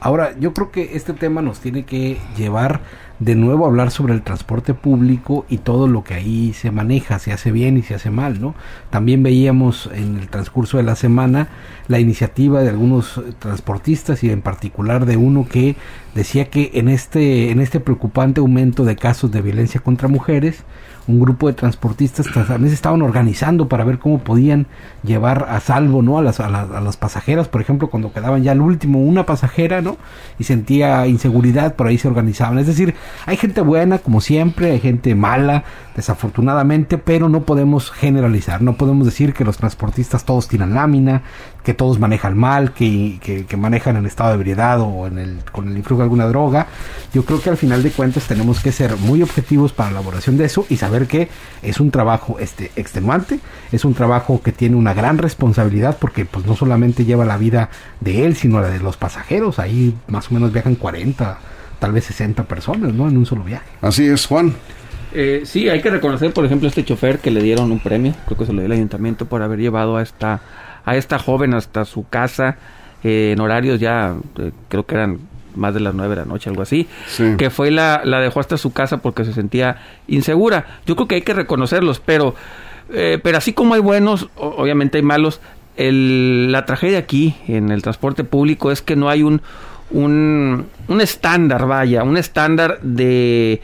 Ahora, 0.00 0.34
yo 0.38 0.54
creo 0.54 0.70
que 0.70 0.90
este 0.94 1.14
tema 1.14 1.42
nos 1.42 1.58
tiene 1.60 1.84
que 1.84 2.18
llevar 2.36 2.80
de 3.20 3.34
nuevo 3.34 3.66
hablar 3.66 3.90
sobre 3.90 4.14
el 4.14 4.22
transporte 4.22 4.72
público 4.72 5.44
y 5.48 5.58
todo 5.58 5.86
lo 5.86 6.02
que 6.02 6.14
ahí 6.14 6.54
se 6.54 6.70
maneja, 6.70 7.18
se 7.18 7.32
hace 7.32 7.52
bien 7.52 7.76
y 7.76 7.82
se 7.82 7.94
hace 7.94 8.10
mal, 8.10 8.40
¿no? 8.40 8.54
También 8.88 9.22
veíamos 9.22 9.90
en 9.94 10.16
el 10.16 10.28
transcurso 10.28 10.78
de 10.78 10.82
la 10.82 10.96
semana 10.96 11.48
la 11.86 12.00
iniciativa 12.00 12.62
de 12.62 12.70
algunos 12.70 13.20
transportistas 13.38 14.24
y 14.24 14.30
en 14.30 14.40
particular 14.40 15.04
de 15.04 15.18
uno 15.18 15.46
que 15.46 15.76
decía 16.14 16.48
que 16.48 16.70
en 16.74 16.88
este 16.88 17.50
en 17.50 17.60
este 17.60 17.78
preocupante 17.78 18.40
aumento 18.40 18.84
de 18.84 18.96
casos 18.96 19.30
de 19.30 19.42
violencia 19.42 19.80
contra 19.80 20.08
mujeres, 20.08 20.64
un 21.10 21.20
grupo 21.20 21.48
de 21.48 21.54
transportistas 21.54 22.26
también 22.32 22.68
se 22.68 22.74
estaban 22.74 23.02
organizando 23.02 23.68
para 23.68 23.84
ver 23.84 23.98
cómo 23.98 24.18
podían 24.18 24.66
llevar 25.02 25.46
a 25.48 25.60
salvo 25.60 26.02
no 26.02 26.18
a 26.18 26.22
las, 26.22 26.40
a 26.40 26.48
las, 26.48 26.96
pasajeras. 26.96 27.48
Por 27.48 27.60
ejemplo 27.60 27.90
cuando 27.90 28.12
quedaban 28.12 28.42
ya 28.42 28.52
al 28.52 28.60
último 28.60 29.00
una 29.00 29.26
pasajera 29.26 29.80
no 29.82 29.96
y 30.38 30.44
sentía 30.44 31.06
inseguridad 31.06 31.74
por 31.74 31.86
ahí 31.86 31.98
se 31.98 32.08
organizaban. 32.08 32.58
Es 32.58 32.66
decir 32.66 32.94
hay 33.26 33.36
gente 33.36 33.60
buena 33.60 33.98
como 33.98 34.20
siempre 34.20 34.72
hay 34.72 34.80
gente 34.80 35.14
mala 35.14 35.64
desafortunadamente 35.96 36.98
pero 36.98 37.28
no 37.28 37.42
podemos 37.42 37.90
generalizar 37.90 38.62
no 38.62 38.76
podemos 38.76 39.06
decir 39.06 39.34
que 39.34 39.44
los 39.44 39.56
transportistas 39.56 40.24
todos 40.24 40.48
tiran 40.48 40.74
lámina 40.74 41.22
que 41.62 41.74
todos 41.74 41.98
manejan 41.98 42.36
mal 42.36 42.72
que, 42.72 43.18
que, 43.22 43.46
que 43.46 43.56
manejan 43.56 43.96
en 43.96 44.06
estado 44.06 44.30
de 44.30 44.36
ebriedad 44.36 44.80
o 44.80 45.06
en 45.06 45.18
el, 45.18 45.38
con 45.52 45.68
el 45.68 45.76
influjo 45.76 45.98
de 45.98 46.04
alguna 46.04 46.26
droga. 46.26 46.66
Yo 47.12 47.24
creo 47.24 47.40
que 47.40 47.50
al 47.50 47.56
final 47.56 47.82
de 47.82 47.90
cuentas 47.90 48.24
tenemos 48.24 48.60
que 48.60 48.72
ser 48.72 48.96
muy 48.96 49.22
objetivos 49.22 49.72
para 49.72 49.90
la 49.90 50.00
elaboración 50.00 50.36
de 50.36 50.44
eso 50.44 50.66
y 50.68 50.76
saber 50.76 50.99
que 51.06 51.28
es 51.62 51.80
un 51.80 51.90
trabajo 51.90 52.38
este 52.38 52.70
extenuante, 52.76 53.40
es 53.72 53.84
un 53.84 53.94
trabajo 53.94 54.40
que 54.42 54.52
tiene 54.52 54.76
una 54.76 54.94
gran 54.94 55.18
responsabilidad 55.18 55.96
porque 55.98 56.24
pues 56.24 56.46
no 56.46 56.56
solamente 56.56 57.04
lleva 57.04 57.24
la 57.24 57.36
vida 57.36 57.70
de 58.00 58.24
él, 58.26 58.36
sino 58.36 58.60
la 58.60 58.68
de 58.68 58.80
los 58.80 58.96
pasajeros, 58.96 59.58
ahí 59.58 59.94
más 60.08 60.30
o 60.30 60.34
menos 60.34 60.52
viajan 60.52 60.74
40, 60.74 61.38
tal 61.78 61.92
vez 61.92 62.04
60 62.04 62.44
personas, 62.44 62.92
¿no? 62.92 63.08
En 63.08 63.16
un 63.16 63.26
solo 63.26 63.44
viaje. 63.44 63.66
Así 63.80 64.06
es, 64.06 64.26
Juan. 64.26 64.54
Eh, 65.12 65.42
sí, 65.44 65.68
hay 65.68 65.80
que 65.80 65.90
reconocer, 65.90 66.32
por 66.32 66.44
ejemplo, 66.44 66.66
a 66.66 66.70
este 66.70 66.84
chofer 66.84 67.18
que 67.18 67.30
le 67.30 67.42
dieron 67.42 67.72
un 67.72 67.80
premio, 67.80 68.14
creo 68.26 68.38
que 68.38 68.46
se 68.46 68.52
lo 68.52 68.60
dio 68.60 68.66
el 68.66 68.72
ayuntamiento 68.72 69.26
por 69.26 69.42
haber 69.42 69.58
llevado 69.58 69.96
a 69.96 70.02
esta, 70.02 70.40
a 70.84 70.96
esta 70.96 71.18
joven 71.18 71.54
hasta 71.54 71.84
su 71.84 72.08
casa 72.08 72.56
eh, 73.02 73.32
en 73.32 73.40
horarios 73.40 73.80
ya, 73.80 74.14
eh, 74.38 74.52
creo 74.68 74.84
que 74.84 74.94
eran 74.94 75.18
más 75.56 75.74
de 75.74 75.80
las 75.80 75.94
nueve 75.94 76.14
de 76.14 76.22
la 76.22 76.26
noche, 76.26 76.50
algo 76.50 76.62
así, 76.62 76.88
Sí. 77.08 77.34
que 77.38 77.50
fue 77.50 77.68
y 77.68 77.70
la, 77.72 78.02
la 78.04 78.20
dejó 78.20 78.40
hasta 78.40 78.56
su 78.56 78.72
casa 78.72 78.98
porque 78.98 79.24
se 79.24 79.32
sentía 79.32 79.76
insegura. 80.08 80.80
Yo 80.86 80.96
creo 80.96 81.08
que 81.08 81.14
hay 81.16 81.22
que 81.22 81.34
reconocerlos, 81.34 82.00
pero, 82.00 82.34
eh, 82.92 83.18
pero 83.22 83.38
así 83.38 83.52
como 83.52 83.74
hay 83.74 83.80
buenos, 83.80 84.28
obviamente 84.36 84.98
hay 84.98 85.02
malos. 85.02 85.40
El- 85.76 86.50
la 86.52 86.66
tragedia 86.66 86.98
aquí 86.98 87.34
en 87.48 87.70
el 87.70 87.82
transporte 87.82 88.24
público 88.24 88.70
es 88.70 88.82
que 88.82 88.96
no 88.96 89.08
hay 89.08 89.22
un, 89.22 89.40
un, 89.90 90.66
un 90.88 91.00
estándar, 91.00 91.66
vaya, 91.66 92.02
un 92.02 92.16
estándar 92.16 92.80
de, 92.82 93.60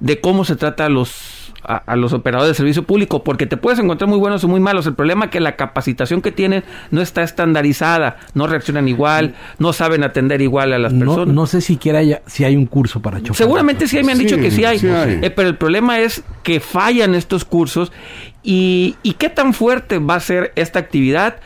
de 0.00 0.20
cómo 0.20 0.44
se 0.44 0.56
trata 0.56 0.86
a 0.86 0.88
los 0.88 1.37
a, 1.68 1.76
a 1.86 1.96
los 1.96 2.12
operadores 2.12 2.52
de 2.52 2.54
servicio 2.56 2.82
público, 2.84 3.22
porque 3.22 3.46
te 3.46 3.56
puedes 3.56 3.78
encontrar 3.78 4.08
muy 4.08 4.18
buenos 4.18 4.42
o 4.42 4.48
muy 4.48 4.58
malos. 4.60 4.86
El 4.86 4.94
problema 4.94 5.26
es 5.26 5.30
que 5.30 5.40
la 5.40 5.54
capacitación 5.56 6.22
que 6.22 6.32
tienen 6.32 6.64
no 6.90 7.02
está 7.02 7.22
estandarizada, 7.22 8.16
no 8.34 8.46
reaccionan 8.46 8.88
igual, 8.88 9.34
no 9.58 9.72
saben 9.72 10.02
atender 10.02 10.40
igual 10.40 10.72
a 10.72 10.78
las 10.78 10.92
No, 10.92 11.04
personas. 11.06 11.34
no 11.34 11.46
sé 11.46 11.60
siquiera 11.60 11.98
haya- 12.00 12.22
si 12.26 12.44
hay 12.44 12.56
un 12.56 12.66
curso 12.66 13.00
para 13.02 13.18
chofer. 13.20 13.36
Seguramente 13.36 13.86
sí, 13.86 14.02
me 14.02 14.12
han 14.12 14.18
Sí, 14.18 14.24
dicho 14.24 14.36
que 14.38 14.50
sí 14.50 14.64
hay. 14.64 14.78
sí 14.78 14.88
hay. 14.88 15.18
Eh, 15.22 15.30
pero 15.30 15.48
el 15.48 15.56
problema 15.56 15.98
es 16.00 16.22
que 16.42 16.60
fallan 16.60 17.14
estos 17.14 17.44
cursos 17.44 17.92
y, 18.42 18.96
y 19.02 19.12
qué 19.14 19.28
tan 19.28 19.52
fuerte 19.52 19.98
va 19.98 20.14
a 20.14 20.20
ser 20.20 20.52
esta 20.56 20.78
actividad. 20.78 21.36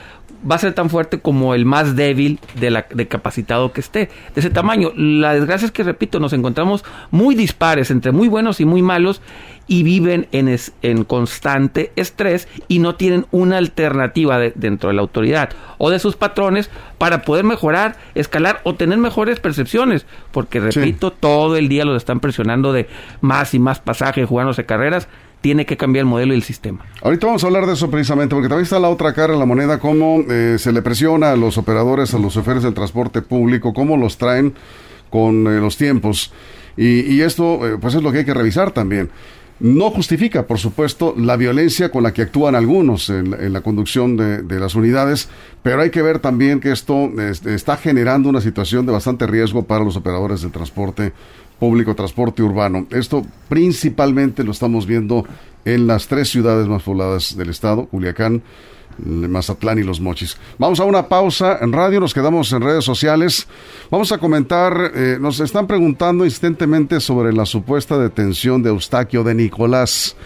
Va 0.50 0.56
a 0.56 0.58
ser 0.58 0.72
tan 0.72 0.90
fuerte 0.90 1.20
como 1.20 1.54
el 1.54 1.64
más 1.64 1.94
débil 1.94 2.40
de, 2.58 2.70
la, 2.70 2.86
de 2.92 3.06
capacitado 3.06 3.72
que 3.72 3.80
esté, 3.80 4.10
de 4.34 4.40
ese 4.40 4.50
tamaño. 4.50 4.90
La 4.96 5.34
desgracia 5.34 5.66
es 5.66 5.72
que, 5.72 5.84
repito, 5.84 6.18
nos 6.18 6.32
encontramos 6.32 6.84
muy 7.12 7.34
dispares 7.36 7.90
entre 7.92 8.10
muy 8.10 8.26
buenos 8.28 8.60
y 8.60 8.64
muy 8.64 8.82
malos 8.82 9.22
y 9.68 9.84
viven 9.84 10.26
en, 10.32 10.48
es- 10.48 10.72
en 10.82 11.04
constante 11.04 11.92
estrés 11.94 12.48
y 12.66 12.80
no 12.80 12.96
tienen 12.96 13.26
una 13.30 13.58
alternativa 13.58 14.38
de- 14.38 14.52
dentro 14.56 14.88
de 14.88 14.96
la 14.96 15.02
autoridad 15.02 15.50
o 15.78 15.90
de 15.90 16.00
sus 16.00 16.16
patrones 16.16 16.70
para 16.98 17.22
poder 17.22 17.44
mejorar, 17.44 17.96
escalar 18.16 18.60
o 18.64 18.74
tener 18.74 18.98
mejores 18.98 19.38
percepciones. 19.38 20.06
Porque, 20.32 20.60
Sí. 20.72 20.80
repito, 20.80 21.12
todo 21.12 21.56
el 21.56 21.68
día 21.68 21.84
los 21.84 21.96
están 21.96 22.18
presionando 22.18 22.72
de 22.72 22.88
más 23.20 23.54
y 23.54 23.60
más 23.60 23.78
pasajes, 23.78 24.28
jugándose 24.28 24.64
carreras. 24.66 25.06
Tiene 25.42 25.66
que 25.66 25.76
cambiar 25.76 26.04
el 26.04 26.08
modelo 26.08 26.32
y 26.32 26.36
el 26.36 26.42
sistema. 26.42 26.86
Ahorita 27.02 27.26
vamos 27.26 27.44
a 27.44 27.48
hablar 27.48 27.66
de 27.66 27.74
eso 27.74 27.90
precisamente, 27.90 28.34
porque 28.34 28.48
también 28.48 28.64
está 28.64 28.78
la 28.78 28.88
otra 28.88 29.12
cara 29.12 29.34
de 29.34 29.38
la 29.38 29.44
moneda, 29.44 29.78
cómo 29.78 30.24
eh, 30.30 30.56
se 30.58 30.72
le 30.72 30.80
presiona 30.80 31.32
a 31.32 31.36
los 31.36 31.58
operadores, 31.58 32.14
a 32.14 32.18
los 32.18 32.32
choferes 32.32 32.62
del 32.62 32.72
transporte 32.72 33.20
público, 33.20 33.74
cómo 33.74 33.98
los 33.98 34.16
traen 34.16 34.54
con 35.10 35.46
eh, 35.46 35.60
los 35.60 35.76
tiempos. 35.76 36.32
Y, 36.76 37.00
y 37.00 37.20
esto, 37.20 37.68
eh, 37.68 37.76
pues 37.78 37.94
es 37.94 38.02
lo 38.02 38.10
que 38.12 38.18
hay 38.18 38.24
que 38.24 38.32
revisar 38.32 38.70
también. 38.70 39.10
No 39.62 39.90
justifica, 39.92 40.44
por 40.48 40.58
supuesto, 40.58 41.14
la 41.16 41.36
violencia 41.36 41.92
con 41.92 42.02
la 42.02 42.12
que 42.12 42.22
actúan 42.22 42.56
algunos 42.56 43.08
en, 43.10 43.52
la- 43.52 43.60
conducción 43.60 44.16
de, 44.16 44.42
de 44.42 44.58
las 44.58 44.74
unidades, 44.74 45.28
pero 45.62 45.80
hay 45.80 45.90
que 45.90 46.02
ver 46.02 46.18
también 46.18 46.58
que 46.58 46.72
esto 46.72 47.08
este, 47.20 47.54
está 47.54 47.76
generando 47.76 48.28
una 48.28 48.40
situación 48.40 48.86
de 48.86 48.92
bastante 48.92 49.24
riesgo 49.24 49.62
para 49.62 49.84
los 49.84 49.94
operadores 49.96 50.42
del 50.42 50.50
transporte 50.50 51.12
público, 51.60 51.94
transporte 51.94 52.42
urbano. 52.42 52.88
Esto 52.90 53.24
principalmente 53.48 54.42
lo 54.42 54.50
estamos 54.50 54.84
viendo 54.84 55.24
en 55.64 55.86
las 55.86 56.08
tres 56.08 56.28
ciudades 56.28 56.66
más 56.66 56.82
pobladas 56.82 57.36
del 57.36 57.48
estado, 57.50 57.86
Culiacán, 57.86 58.42
Mazatlán 58.98 59.78
y 59.78 59.82
Los 59.82 60.00
Mochis. 60.00 60.36
Vamos 60.58 60.80
a 60.80 60.84
una 60.84 61.08
pausa 61.08 61.58
en 61.60 61.72
radio, 61.72 62.00
nos 62.00 62.14
quedamos 62.14 62.52
en 62.52 62.62
redes 62.62 62.84
sociales. 62.84 63.46
Vamos 63.90 64.12
a 64.12 64.18
comentar, 64.18 64.92
eh, 64.94 65.18
nos 65.20 65.40
están 65.40 65.66
preguntando 65.66 66.24
insistentemente 66.24 67.00
sobre 67.00 67.32
la 67.32 67.46
supuesta 67.46 67.98
detención 67.98 68.62
de 68.62 68.70
Eustaquio 68.70 69.24
de 69.24 69.34
Nicolás, 69.34 70.16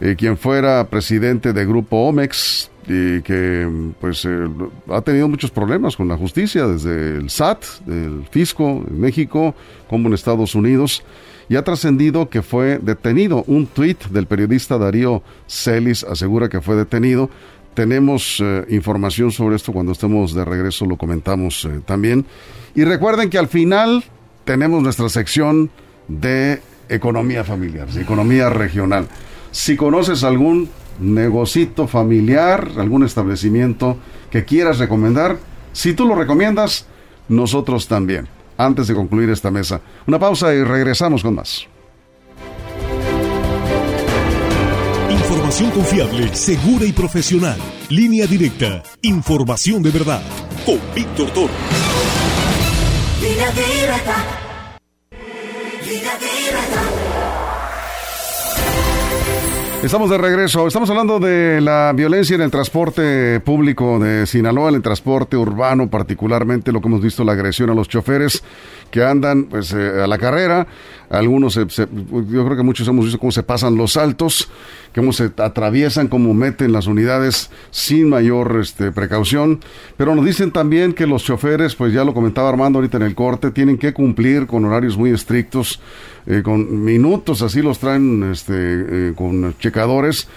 eh, 0.00 0.14
quien 0.16 0.36
fuera 0.36 0.88
presidente 0.88 1.52
de 1.52 1.66
Grupo 1.66 2.08
Omex 2.08 2.70
y 2.86 3.22
que 3.22 3.68
pues 4.00 4.24
eh, 4.24 4.46
ha 4.90 5.00
tenido 5.00 5.28
muchos 5.28 5.50
problemas 5.50 5.96
con 5.96 6.08
la 6.08 6.16
justicia 6.16 6.66
desde 6.66 7.16
el 7.16 7.30
SAT, 7.30 7.64
el 7.86 8.24
fisco 8.30 8.84
en 8.86 9.00
México 9.00 9.54
como 9.88 10.08
en 10.08 10.14
Estados 10.14 10.54
Unidos 10.54 11.02
y 11.48 11.56
ha 11.56 11.64
trascendido 11.64 12.28
que 12.28 12.42
fue 12.42 12.78
detenido. 12.78 13.44
Un 13.46 13.66
tuit 13.66 14.04
del 14.06 14.26
periodista 14.26 14.78
Darío 14.78 15.22
Celis 15.46 16.04
asegura 16.04 16.48
que 16.48 16.60
fue 16.60 16.76
detenido. 16.76 17.30
Tenemos 17.74 18.40
eh, 18.40 18.64
información 18.70 19.32
sobre 19.32 19.56
esto 19.56 19.72
cuando 19.72 19.92
estemos 19.92 20.32
de 20.32 20.44
regreso, 20.44 20.86
lo 20.86 20.96
comentamos 20.96 21.64
eh, 21.64 21.80
también. 21.84 22.24
Y 22.74 22.84
recuerden 22.84 23.30
que 23.30 23.38
al 23.38 23.48
final 23.48 24.04
tenemos 24.44 24.82
nuestra 24.82 25.08
sección 25.08 25.70
de 26.06 26.60
economía 26.88 27.42
familiar, 27.44 27.88
de 27.88 28.02
economía 28.02 28.48
regional. 28.48 29.08
Si 29.50 29.76
conoces 29.76 30.22
algún 30.22 30.68
negocito 31.00 31.88
familiar, 31.88 32.70
algún 32.76 33.04
establecimiento 33.04 33.98
que 34.30 34.44
quieras 34.44 34.78
recomendar, 34.78 35.38
si 35.72 35.94
tú 35.94 36.06
lo 36.06 36.14
recomiendas, 36.14 36.86
nosotros 37.28 37.88
también. 37.88 38.28
Antes 38.56 38.86
de 38.86 38.94
concluir 38.94 39.30
esta 39.30 39.50
mesa, 39.50 39.80
una 40.06 40.20
pausa 40.20 40.54
y 40.54 40.62
regresamos 40.62 41.22
con 41.22 41.34
más. 41.34 41.66
Información 45.54 45.70
confiable, 45.70 46.34
segura 46.34 46.84
y 46.84 46.92
profesional. 46.92 47.56
Línea 47.88 48.26
directa. 48.26 48.82
Información 49.02 49.84
de 49.84 49.90
verdad. 49.92 50.20
Con 50.66 50.80
Víctor 50.92 51.30
Toro. 51.30 51.52
Línea 53.22 53.52
directa. 53.52 54.16
Línea 55.86 56.18
directa. 56.18 56.83
Estamos 59.84 60.08
de 60.08 60.16
regreso. 60.16 60.66
Estamos 60.66 60.88
hablando 60.88 61.20
de 61.20 61.60
la 61.60 61.92
violencia 61.94 62.34
en 62.34 62.40
el 62.40 62.50
transporte 62.50 63.38
público 63.40 63.98
de 63.98 64.26
Sinaloa, 64.26 64.70
en 64.70 64.76
el 64.76 64.82
transporte 64.82 65.36
urbano, 65.36 65.90
particularmente 65.90 66.72
lo 66.72 66.80
que 66.80 66.88
hemos 66.88 67.02
visto, 67.02 67.22
la 67.22 67.32
agresión 67.32 67.68
a 67.68 67.74
los 67.74 67.86
choferes 67.86 68.42
que 68.90 69.04
andan 69.04 69.44
pues 69.44 69.74
eh, 69.74 70.02
a 70.02 70.06
la 70.06 70.16
carrera. 70.16 70.66
Algunos, 71.10 71.52
se- 71.52 71.66
yo 71.66 72.44
creo 72.46 72.56
que 72.56 72.62
muchos 72.62 72.88
hemos 72.88 73.04
visto 73.04 73.18
cómo 73.20 73.30
se 73.30 73.42
pasan 73.42 73.76
los 73.76 73.92
saltos, 73.92 74.48
cómo 74.94 75.12
se 75.12 75.30
atraviesan, 75.36 76.08
cómo 76.08 76.32
meten 76.32 76.72
las 76.72 76.86
unidades 76.86 77.50
sin 77.70 78.08
mayor 78.08 78.58
este, 78.62 78.90
precaución. 78.90 79.60
Pero 79.98 80.14
nos 80.14 80.24
dicen 80.24 80.50
también 80.50 80.94
que 80.94 81.06
los 81.06 81.24
choferes, 81.24 81.74
pues 81.74 81.92
ya 81.92 82.04
lo 82.04 82.14
comentaba 82.14 82.48
Armando 82.48 82.78
ahorita 82.78 82.96
en 82.96 83.02
el 83.02 83.14
corte, 83.14 83.50
tienen 83.50 83.76
que 83.76 83.92
cumplir 83.92 84.46
con 84.46 84.64
horarios 84.64 84.96
muy 84.96 85.10
estrictos, 85.10 85.78
eh, 86.26 86.42
con 86.42 86.82
minutos, 86.82 87.42
así 87.42 87.62
los 87.62 87.78
traen 87.78 88.30
este, 88.32 88.54
eh, 88.54 89.12
con 89.14 89.56
checadores. 89.58 90.28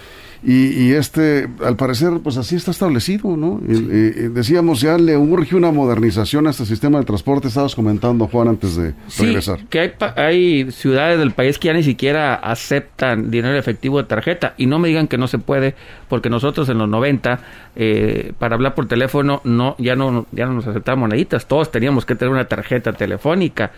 Y, 0.42 0.68
y 0.84 0.92
este, 0.92 1.48
al 1.64 1.74
parecer, 1.76 2.12
pues 2.22 2.36
así 2.36 2.54
está 2.54 2.70
establecido, 2.70 3.36
¿no? 3.36 3.60
Decíamos, 3.62 4.80
ya 4.80 4.96
le 4.96 5.16
urge 5.16 5.56
una 5.56 5.72
modernización 5.72 6.46
a 6.46 6.50
este 6.50 6.64
sistema 6.64 6.98
de 7.00 7.04
transporte. 7.04 7.48
Estabas 7.48 7.74
comentando, 7.74 8.28
Juan, 8.28 8.48
antes 8.48 8.76
de 8.76 8.94
Sí, 9.08 9.24
regresar. 9.26 9.58
que 9.68 9.80
hay, 9.80 9.88
pa- 9.98 10.14
hay 10.16 10.70
ciudades 10.70 11.18
del 11.18 11.32
país 11.32 11.58
que 11.58 11.66
ya 11.66 11.74
ni 11.74 11.82
siquiera 11.82 12.34
aceptan 12.34 13.30
dinero 13.30 13.56
efectivo 13.58 13.98
de 13.98 14.04
tarjeta. 14.04 14.54
Y 14.56 14.66
no 14.66 14.78
me 14.78 14.88
digan 14.88 15.08
que 15.08 15.18
no 15.18 15.26
se 15.26 15.38
puede, 15.38 15.74
porque 16.08 16.30
nosotros 16.30 16.68
en 16.68 16.78
los 16.78 16.88
90, 16.88 17.40
eh, 17.76 18.32
para 18.38 18.54
hablar 18.54 18.74
por 18.74 18.86
teléfono, 18.86 19.40
no 19.44 19.74
ya 19.78 19.96
no 19.96 20.26
ya 20.32 20.46
no 20.46 20.52
nos 20.54 20.66
aceptaban 20.66 21.00
moneditas. 21.00 21.46
Todos 21.46 21.70
teníamos 21.72 22.06
que 22.06 22.14
tener 22.14 22.32
una 22.32 22.46
tarjeta 22.46 22.92
telefónica. 22.92 23.72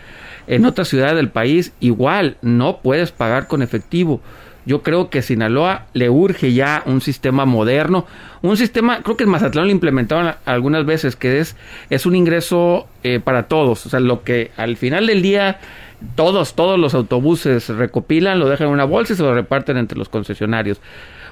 En 0.47 0.65
otras 0.65 0.87
ciudades 0.87 1.15
del 1.15 1.29
país, 1.29 1.71
igual, 1.79 2.37
no 2.41 2.81
puedes 2.81 3.11
pagar 3.11 3.47
con 3.47 3.61
efectivo. 3.61 4.21
Yo 4.65 4.83
creo 4.83 5.09
que 5.09 5.21
Sinaloa 5.21 5.85
le 5.93 6.09
urge 6.09 6.53
ya 6.53 6.83
un 6.85 7.01
sistema 7.01 7.45
moderno, 7.45 8.05
un 8.43 8.57
sistema, 8.57 9.01
creo 9.01 9.17
que 9.17 9.23
en 9.23 9.29
Mazatlán 9.31 9.65
lo 9.65 9.71
implementaron 9.71 10.27
a- 10.27 10.37
algunas 10.45 10.85
veces, 10.85 11.15
que 11.15 11.39
es, 11.39 11.55
es 11.89 12.05
un 12.05 12.15
ingreso 12.15 12.87
eh, 13.03 13.19
para 13.19 13.47
todos. 13.47 13.85
O 13.85 13.89
sea, 13.89 13.99
lo 13.99 14.23
que 14.23 14.51
al 14.57 14.77
final 14.77 15.07
del 15.07 15.21
día 15.23 15.59
todos, 16.15 16.55
todos 16.55 16.79
los 16.79 16.93
autobuses 16.93 17.69
recopilan, 17.69 18.39
lo 18.39 18.49
dejan 18.49 18.67
en 18.67 18.73
una 18.73 18.85
bolsa 18.85 19.13
y 19.13 19.15
se 19.15 19.23
lo 19.23 19.33
reparten 19.33 19.77
entre 19.77 19.97
los 19.97 20.09
concesionarios. 20.09 20.79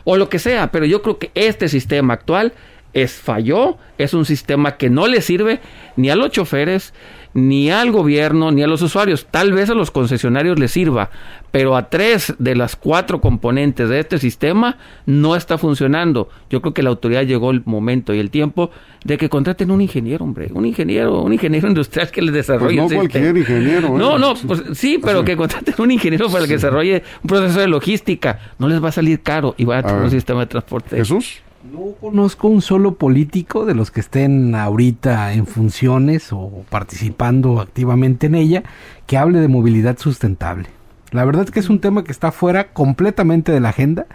O 0.05 0.17
lo 0.17 0.29
que 0.29 0.39
sea, 0.39 0.71
pero 0.71 0.85
yo 0.85 1.01
creo 1.01 1.17
que 1.19 1.31
este 1.35 1.67
sistema 1.69 2.13
actual 2.15 2.53
es 2.93 3.13
falló, 3.13 3.77
es 3.99 4.15
un 4.15 4.25
sistema 4.25 4.77
que 4.77 4.89
no 4.89 5.05
le 5.07 5.21
sirve 5.21 5.59
ni 5.95 6.09
a 6.09 6.15
los 6.15 6.31
choferes, 6.31 6.93
ni 7.33 7.69
al 7.71 7.91
gobierno, 7.91 8.51
ni 8.51 8.63
a 8.63 8.67
los 8.67 8.81
usuarios. 8.81 9.27
Tal 9.29 9.53
vez 9.53 9.69
a 9.69 9.73
los 9.73 9.91
concesionarios 9.91 10.57
les 10.59 10.71
sirva, 10.71 11.09
pero 11.51 11.75
a 11.75 11.89
tres 11.89 12.33
de 12.39 12.55
las 12.55 12.75
cuatro 12.75 13.21
componentes 13.21 13.87
de 13.89 13.99
este 13.99 14.17
sistema 14.17 14.77
no 15.05 15.35
está 15.35 15.57
funcionando. 15.57 16.29
Yo 16.49 16.61
creo 16.61 16.73
que 16.73 16.83
la 16.83 16.89
autoridad 16.89 17.23
llegó 17.23 17.51
el 17.51 17.61
momento 17.65 18.13
y 18.13 18.19
el 18.19 18.29
tiempo 18.31 18.71
de 19.05 19.17
que 19.17 19.29
contraten 19.29 19.71
un 19.71 19.81
ingeniero, 19.81 20.25
hombre, 20.25 20.49
un 20.53 20.65
ingeniero, 20.65 21.21
un 21.21 21.33
ingeniero 21.33 21.67
industrial 21.67 22.09
que 22.11 22.21
les 22.21 22.33
desarrolle 22.33 22.77
Pues 22.81 22.91
no 22.91 23.01
el 23.01 23.07
sistema. 23.07 23.25
cualquier 23.25 23.37
ingeniero, 23.37 23.87
¿eh? 23.89 23.97
No, 23.97 24.17
no, 24.17 24.33
pues 24.47 24.63
sí, 24.73 24.99
pero 25.03 25.23
que 25.23 25.37
contraten 25.37 25.75
un 25.77 25.91
ingeniero 25.91 26.29
para 26.29 26.45
que 26.47 26.53
desarrolle 26.53 27.03
un 27.23 27.27
proceso 27.27 27.59
de 27.59 27.67
logística. 27.67 28.39
No 28.57 28.67
les 28.67 28.83
va 28.83 28.89
a 28.89 28.91
salir 28.91 29.21
caro 29.21 29.55
y 29.57 29.65
va 29.65 29.77
a 29.77 29.81
tener 29.81 29.97
ver. 29.97 30.05
un 30.05 30.11
sistema 30.11 30.41
de 30.41 30.47
transporte. 30.47 30.95
Jesús. 30.97 31.41
No 31.63 31.91
conozco 31.99 32.47
un 32.47 32.61
solo 32.61 32.95
político 32.95 33.65
de 33.65 33.75
los 33.75 33.91
que 33.91 33.99
estén 33.99 34.55
ahorita 34.55 35.33
en 35.33 35.45
funciones 35.45 36.31
o 36.31 36.63
participando 36.69 37.59
activamente 37.59 38.27
en 38.27 38.35
ella 38.35 38.63
que 39.07 39.17
hable 39.17 39.41
de 39.41 39.49
movilidad 39.49 39.97
sustentable. 39.97 40.69
La 41.11 41.25
verdad 41.25 41.43
es 41.43 41.51
que 41.51 41.59
es 41.59 41.69
un 41.69 41.81
tema 41.81 42.05
que 42.05 42.13
está 42.13 42.31
fuera 42.31 42.71
completamente 42.71 43.51
de 43.51 43.59
la 43.59 43.69
agenda. 43.69 44.05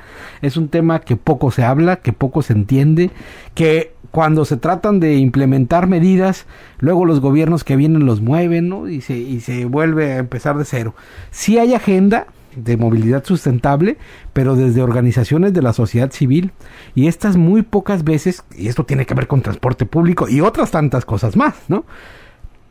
Es 0.41 0.57
un 0.57 0.69
tema 0.69 1.01
que 1.01 1.17
poco 1.17 1.51
se 1.51 1.65
habla, 1.65 1.97
que 1.97 2.15
poco 2.15 2.41
se 2.41 2.55
entiende, 2.55 3.11
que 3.55 3.93
cuando 4.11 4.47
se 4.47 4.57
tratan 4.57 4.99
de 4.99 5.17
implementar 5.17 5.87
medidas, 5.87 6.47
luego 6.79 7.05
los 7.05 7.21
gobiernos 7.21 7.63
que 7.63 7.77
vienen 7.77 8.07
los 8.07 8.23
mueven, 8.23 8.71
¿no? 8.71 8.89
Y 8.89 9.03
se, 9.03 9.19
y 9.19 9.41
se 9.41 9.67
vuelve 9.67 10.15
a 10.15 10.19
empezar 10.19 10.57
de 10.57 10.65
cero. 10.65 10.95
Sí 11.31 11.59
hay 11.59 11.75
agenda 11.75 12.27
de 12.57 12.77
movilidad 12.77 13.25
sustentable, 13.25 13.97
pero 14.33 14.57
desde 14.57 14.83
organizaciones 14.83 15.53
de 15.53 15.63
la 15.63 15.73
sociedad 15.73 16.13
civil. 16.13 16.53
Y 16.95 17.09
estas 17.09 17.37
muy 17.37 17.63
pocas 17.63 18.05
veces, 18.05 18.45
y 18.57 18.69
esto 18.69 18.85
tiene 18.85 19.07
que 19.07 19.15
ver 19.15 19.27
con 19.27 19.43
transporte 19.43 19.87
público 19.87 20.29
y 20.29 20.41
otras 20.41 20.71
tantas 20.71 21.05
cosas 21.05 21.37
más, 21.37 21.55
¿no? 21.69 21.85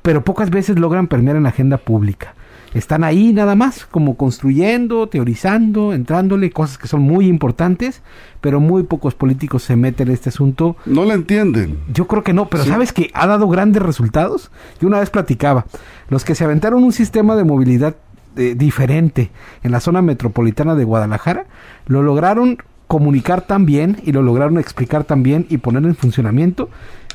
Pero 0.02 0.24
pocas 0.24 0.50
veces 0.50 0.80
logran 0.80 1.08
permear 1.08 1.38
en 1.38 1.44
la 1.44 1.50
agenda 1.50 1.78
pública 1.78 2.36
están 2.74 3.04
ahí 3.04 3.34
nada 3.34 3.56
más, 3.56 3.86
como 3.86 4.18
construyendo, 4.18 5.08
teorizando, 5.08 5.94
entrándole, 5.94 6.52
cosas 6.52 6.78
que 6.78 6.88
son 6.88 7.02
muy 7.02 7.28
importantes, 7.28 8.02
pero 8.42 8.60
muy 8.60 8.84
pocos 8.84 9.16
políticos 9.16 9.63
se 9.63 9.75
meten 9.75 10.08
en 10.08 10.13
este 10.13 10.30
asunto. 10.30 10.75
No 10.86 11.06
lo 11.06 11.13
entienden. 11.13 11.80
Yo 11.94 12.08
creo 12.08 12.24
que 12.24 12.34
no, 12.34 12.50
pero 12.50 12.66
¿sabes 12.66 12.92
que 12.92 13.12
ha 13.13 13.28
dado 13.28 13.48
grandes 13.48 13.82
resultados? 13.82 14.52
Yo 14.82 14.88
una 14.88 15.00
vez 15.00 15.10
platicaba, 15.10 15.66
los 16.10 16.25
que 16.25 16.36
se 16.36 16.44
aventaron 16.44 16.84
un 16.84 16.94
sistema 16.94 17.36
de 17.36 17.44
movilidad 17.44 17.96
eh, 18.36 18.56
diferente 18.56 19.32
en 19.63 19.72
la 19.72 19.80
zona 19.80 20.02
metropolitana 20.02 20.75
de 20.75 20.84
Guadalajara, 20.84 21.46
lo 21.88 22.02
lograron 22.04 22.58
comunicar 22.88 23.42
tan 23.42 23.66
bien 23.66 24.02
y 24.04 24.12
lo 24.12 24.22
lograron 24.22 24.58
explicar 24.60 25.04
tan 25.04 25.24
bien 25.24 25.46
y 25.50 25.58
poner 25.58 25.84
en 25.84 25.96
funcionamiento 25.96 26.70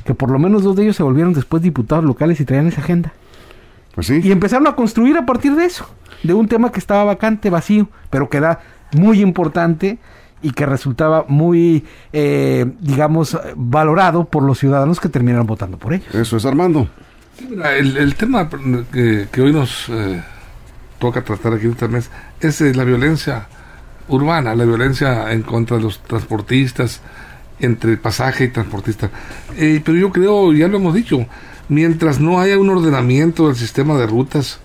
que 0.04 0.14
por 0.14 0.30
lo 0.30 0.38
menos 0.38 0.62
dos 0.62 0.74
de 0.74 0.84
ellos 0.84 0.96
se 0.96 1.02
volvieron 1.02 1.34
después 1.34 1.62
diputados 1.62 2.04
locales 2.04 2.40
y 2.40 2.44
traían 2.44 2.66
esa 2.66 2.80
agenda. 2.80 3.12
Pues 3.94 4.06
sí. 4.06 4.20
Y 4.22 4.32
empezaron 4.32 4.66
a 4.66 4.74
construir 4.74 5.16
a 5.16 5.26
partir 5.26 5.54
de 5.54 5.64
eso, 5.64 5.88
de 6.22 6.34
un 6.34 6.48
tema 6.48 6.72
que 6.72 6.78
estaba 6.78 7.04
vacante, 7.04 7.50
vacío, 7.50 7.88
pero 8.10 8.28
que 8.28 8.38
era 8.38 8.60
muy 8.92 9.20
importante 9.20 9.98
y 10.40 10.52
que 10.52 10.66
resultaba 10.66 11.24
muy, 11.28 11.84
eh, 12.12 12.66
digamos, 12.80 13.38
valorado 13.56 14.24
por 14.24 14.42
los 14.42 14.58
ciudadanos 14.58 15.00
que 15.00 15.08
terminaron 15.08 15.46
votando 15.46 15.78
por 15.78 15.92
ellos. 15.92 16.14
Eso 16.14 16.36
es 16.36 16.44
Armando. 16.44 16.88
Mira, 17.48 17.76
el, 17.76 17.96
el 17.96 18.14
tema 18.14 18.48
que, 18.92 19.28
que 19.30 19.40
hoy 19.40 19.52
nos 19.52 19.88
eh, 19.88 20.22
toca 20.98 21.22
tratar 21.22 21.54
aquí 21.54 21.66
esta 21.66 21.88
mes 21.88 22.10
es 22.40 22.60
eh, 22.60 22.74
la 22.74 22.84
violencia 22.84 23.46
urbana, 24.08 24.54
la 24.54 24.64
violencia 24.64 25.32
en 25.32 25.42
contra 25.42 25.76
de 25.76 25.82
los 25.84 26.02
transportistas, 26.02 27.00
entre 27.60 27.96
pasaje 27.96 28.44
y 28.44 28.48
transportista. 28.48 29.10
Eh, 29.56 29.82
pero 29.84 29.98
yo 29.98 30.10
creo, 30.12 30.52
ya 30.52 30.68
lo 30.68 30.76
hemos 30.78 30.94
dicho, 30.94 31.26
mientras 31.68 32.20
no 32.20 32.40
haya 32.40 32.58
un 32.58 32.70
ordenamiento 32.70 33.48
del 33.48 33.56
sistema 33.56 33.96
de 33.96 34.06
rutas, 34.06 34.60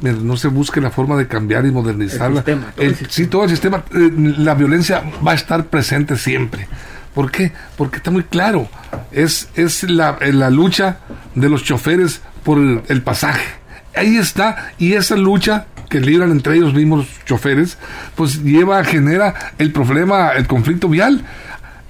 mientras 0.00 0.24
no 0.24 0.36
se 0.36 0.48
busque 0.48 0.80
la 0.80 0.90
forma 0.90 1.16
de 1.16 1.26
cambiar 1.26 1.66
y 1.66 1.70
modernizarla, 1.72 2.40
El 2.40 2.44
sistema, 2.44 2.72
todo 2.72 2.82
el 2.82 2.88
el- 2.90 2.96
sistema. 2.96 3.12
sí, 3.14 3.26
todo 3.26 3.44
el 3.44 3.50
sistema, 3.50 3.84
eh, 3.94 4.10
la 4.38 4.54
violencia 4.54 5.02
va 5.26 5.32
a 5.32 5.34
estar 5.34 5.64
presente 5.66 6.16
siempre. 6.16 6.68
¿Por 7.14 7.30
qué? 7.30 7.50
Porque 7.78 7.96
está 7.96 8.10
muy 8.10 8.22
claro, 8.24 8.68
es, 9.10 9.48
es 9.56 9.82
la, 9.84 10.18
eh, 10.20 10.32
la 10.34 10.50
lucha 10.50 10.98
de 11.34 11.48
los 11.48 11.64
choferes 11.64 12.20
por 12.44 12.58
el 12.58 13.02
pasaje. 13.02 13.42
Ahí 13.96 14.16
está, 14.16 14.72
y 14.78 14.92
esa 14.94 15.16
lucha 15.16 15.66
que 15.88 16.00
libran 16.00 16.30
entre 16.32 16.56
ellos 16.56 16.74
mismos 16.74 17.06
choferes, 17.26 17.78
pues 18.14 18.42
lleva, 18.42 18.82
genera 18.84 19.34
el 19.58 19.72
problema, 19.72 20.32
el 20.32 20.46
conflicto 20.46 20.88
vial. 20.88 21.24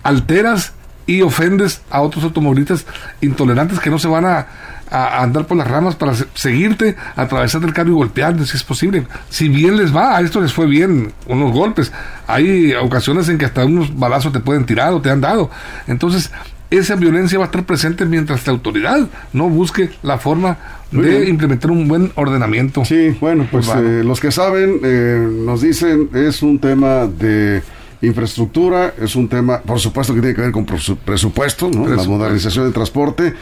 Alteras 0.02 0.72
y 1.06 1.22
ofendes 1.22 1.82
a 1.90 2.00
otros 2.00 2.24
automovilistas 2.24 2.84
intolerantes 3.20 3.80
que 3.80 3.90
no 3.90 3.98
se 3.98 4.08
van 4.08 4.24
a, 4.24 4.46
andar 4.88 5.46
por 5.46 5.56
las 5.56 5.66
ramas 5.66 5.96
para 5.96 6.14
se- 6.14 6.26
seguirte, 6.34 6.94
atravesar 7.16 7.62
el 7.64 7.72
carro 7.72 7.90
y 7.90 7.94
golpearte 7.94 8.44
si 8.46 8.56
es 8.56 8.62
posible. 8.62 9.06
Si 9.30 9.48
bien 9.48 9.76
les 9.76 9.94
va, 9.94 10.16
a 10.16 10.20
esto 10.20 10.40
les 10.40 10.52
fue 10.52 10.66
bien 10.66 11.12
unos 11.26 11.52
golpes. 11.52 11.90
Hay 12.28 12.72
ocasiones 12.74 13.28
en 13.28 13.38
que 13.38 13.46
hasta 13.46 13.64
unos 13.64 13.96
balazos 13.98 14.32
te 14.32 14.38
pueden 14.40 14.64
tirar 14.64 14.92
o 14.92 15.00
te 15.00 15.10
han 15.10 15.20
dado. 15.20 15.50
Entonces, 15.88 16.30
esa 16.70 16.96
violencia 16.96 17.38
va 17.38 17.44
a 17.44 17.46
estar 17.46 17.64
presente 17.64 18.04
mientras 18.06 18.46
la 18.46 18.52
autoridad 18.52 19.08
no 19.32 19.48
busque 19.48 19.90
la 20.02 20.18
forma 20.18 20.58
Muy 20.90 21.04
de 21.04 21.18
bien. 21.18 21.28
implementar 21.30 21.70
un 21.70 21.86
buen 21.88 22.10
ordenamiento. 22.16 22.84
Sí, 22.84 23.16
bueno, 23.20 23.46
pues 23.50 23.68
eh, 23.68 24.02
los 24.04 24.18
que 24.20 24.30
saben 24.32 24.80
eh, 24.82 25.28
nos 25.44 25.62
dicen 25.62 26.08
es 26.14 26.42
un 26.42 26.58
tema 26.58 27.06
de 27.06 27.62
infraestructura, 28.02 28.94
es 29.00 29.16
un 29.16 29.28
tema, 29.28 29.60
por 29.62 29.78
supuesto 29.80 30.14
que 30.14 30.20
tiene 30.20 30.34
que 30.34 30.42
ver 30.42 30.52
con 30.52 30.66
presu- 30.66 30.96
presupuesto, 30.96 31.70
¿no? 31.70 31.86
la 31.88 32.02
modernización 32.04 32.64
del 32.64 32.72
transporte 32.74 33.34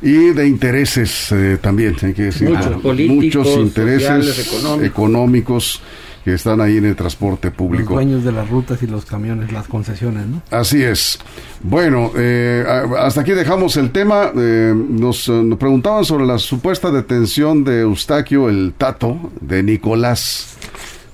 y 0.00 0.30
de 0.30 0.46
intereses 0.48 1.30
eh, 1.32 1.58
también, 1.60 1.94
hay 2.02 2.12
que 2.12 2.22
decir, 2.24 2.48
Muchos 2.50 2.80
políticos, 2.82 3.46
muchos 3.46 3.56
intereses 3.58 4.02
sociales, 4.26 4.38
económicos. 4.48 4.86
económicos 4.90 5.80
que 6.24 6.34
están 6.34 6.60
ahí 6.60 6.76
en 6.76 6.84
el 6.84 6.96
transporte 6.96 7.48
Los 7.48 7.56
público. 7.56 7.94
dueños 7.94 8.22
de 8.24 8.32
las 8.32 8.48
rutas 8.48 8.82
y 8.82 8.86
los 8.86 9.04
camiones, 9.04 9.52
las 9.52 9.66
concesiones, 9.66 10.26
¿no? 10.26 10.42
Así 10.50 10.82
es. 10.82 11.18
Bueno, 11.62 12.12
eh, 12.16 12.64
hasta 12.98 13.22
aquí 13.22 13.32
dejamos 13.32 13.76
el 13.76 13.90
tema. 13.90 14.30
Eh, 14.36 14.72
nos, 14.74 15.28
eh, 15.28 15.32
nos 15.32 15.58
preguntaban 15.58 16.04
sobre 16.04 16.26
la 16.26 16.38
supuesta 16.38 16.90
detención 16.90 17.64
de 17.64 17.80
Eustaquio 17.80 18.48
el 18.48 18.74
Tato, 18.76 19.32
de 19.40 19.62
Nicolás. 19.62 20.56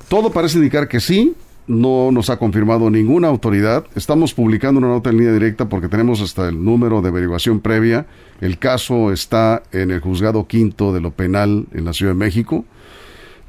Todo 0.09 0.31
parece 0.31 0.59
indicar 0.59 0.89
que 0.89 1.01
sí. 1.01 1.35
No 1.67 2.11
nos 2.13 2.31
ha 2.31 2.39
confirmado 2.39 2.89
ninguna 2.89 3.29
autoridad. 3.29 3.85
Estamos 3.95 4.33
publicando 4.33 4.79
una 4.79 4.89
nota 4.89 5.11
en 5.11 5.19
línea 5.19 5.35
directa 5.35 5.69
porque 5.69 5.89
tenemos 5.89 6.23
hasta 6.23 6.49
el 6.49 6.65
número 6.65 7.03
de 7.03 7.09
averiguación 7.09 7.61
previa. 7.61 8.07
El 8.41 8.59
caso 8.59 9.13
está 9.13 9.63
en 9.73 9.91
el 9.91 10.01
juzgado 10.01 10.47
quinto 10.47 10.95
de 10.95 11.03
lo 11.03 11.11
penal 11.11 11.67
en 11.75 11.85
la 11.85 11.93
Ciudad 11.93 12.13
de 12.13 12.19
México 12.19 12.65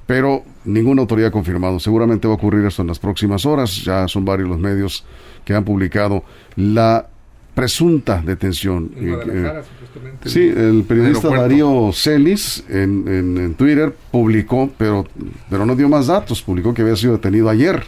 pero 0.05 0.43
ninguna 0.65 1.01
autoridad 1.01 1.29
ha 1.29 1.31
confirmado. 1.31 1.79
Seguramente 1.79 2.27
va 2.27 2.33
a 2.33 2.37
ocurrir 2.37 2.65
esto 2.65 2.81
en 2.81 2.87
las 2.89 2.99
próximas 2.99 3.45
horas. 3.45 3.83
Ya 3.83 4.07
son 4.07 4.25
varios 4.25 4.49
los 4.49 4.59
medios 4.59 5.05
que 5.45 5.53
han 5.53 5.63
publicado 5.63 6.23
la 6.55 7.07
presunta 7.55 8.21
detención. 8.25 8.91
En 8.95 9.03
Eh, 9.03 9.09
Guadalajara, 9.15 9.59
eh, 9.59 9.63
supuestamente, 9.63 10.29
sí, 10.29 10.41
el 10.55 10.83
periodista. 10.87 11.27
Darío 11.29 11.91
Celis 11.93 12.63
en, 12.69 13.05
en- 13.07 13.37
en 13.37 13.53
Twitter 13.55 13.93
publicó, 14.11 14.69
pero, 14.77 15.05
pero 15.49 15.65
no 15.65 15.75
dio 15.75 15.89
más 15.89 16.07
datos. 16.07 16.41
Publicó 16.41 16.73
que 16.73 16.83
había 16.83 16.95
sido 16.95 17.13
detenido 17.13 17.49
ayer, 17.49 17.83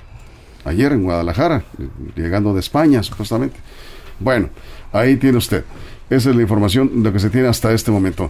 ayer 0.65 0.91
en 0.91 1.03
Guadalajara, 1.03 1.63
eh, 1.79 1.87
llegando 2.15 2.53
de 2.53 2.59
España, 2.59 3.01
supuestamente. 3.03 3.57
Bueno, 4.19 4.49
ahí 4.91 5.15
tiene 5.17 5.37
usted. 5.37 5.63
Esa 6.09 6.31
es 6.31 6.35
la 6.35 6.41
información, 6.41 6.91
lo 7.03 7.13
que 7.13 7.19
se 7.19 7.29
tiene 7.29 7.47
hasta 7.47 7.71
este 7.71 7.91
momento. 7.91 8.29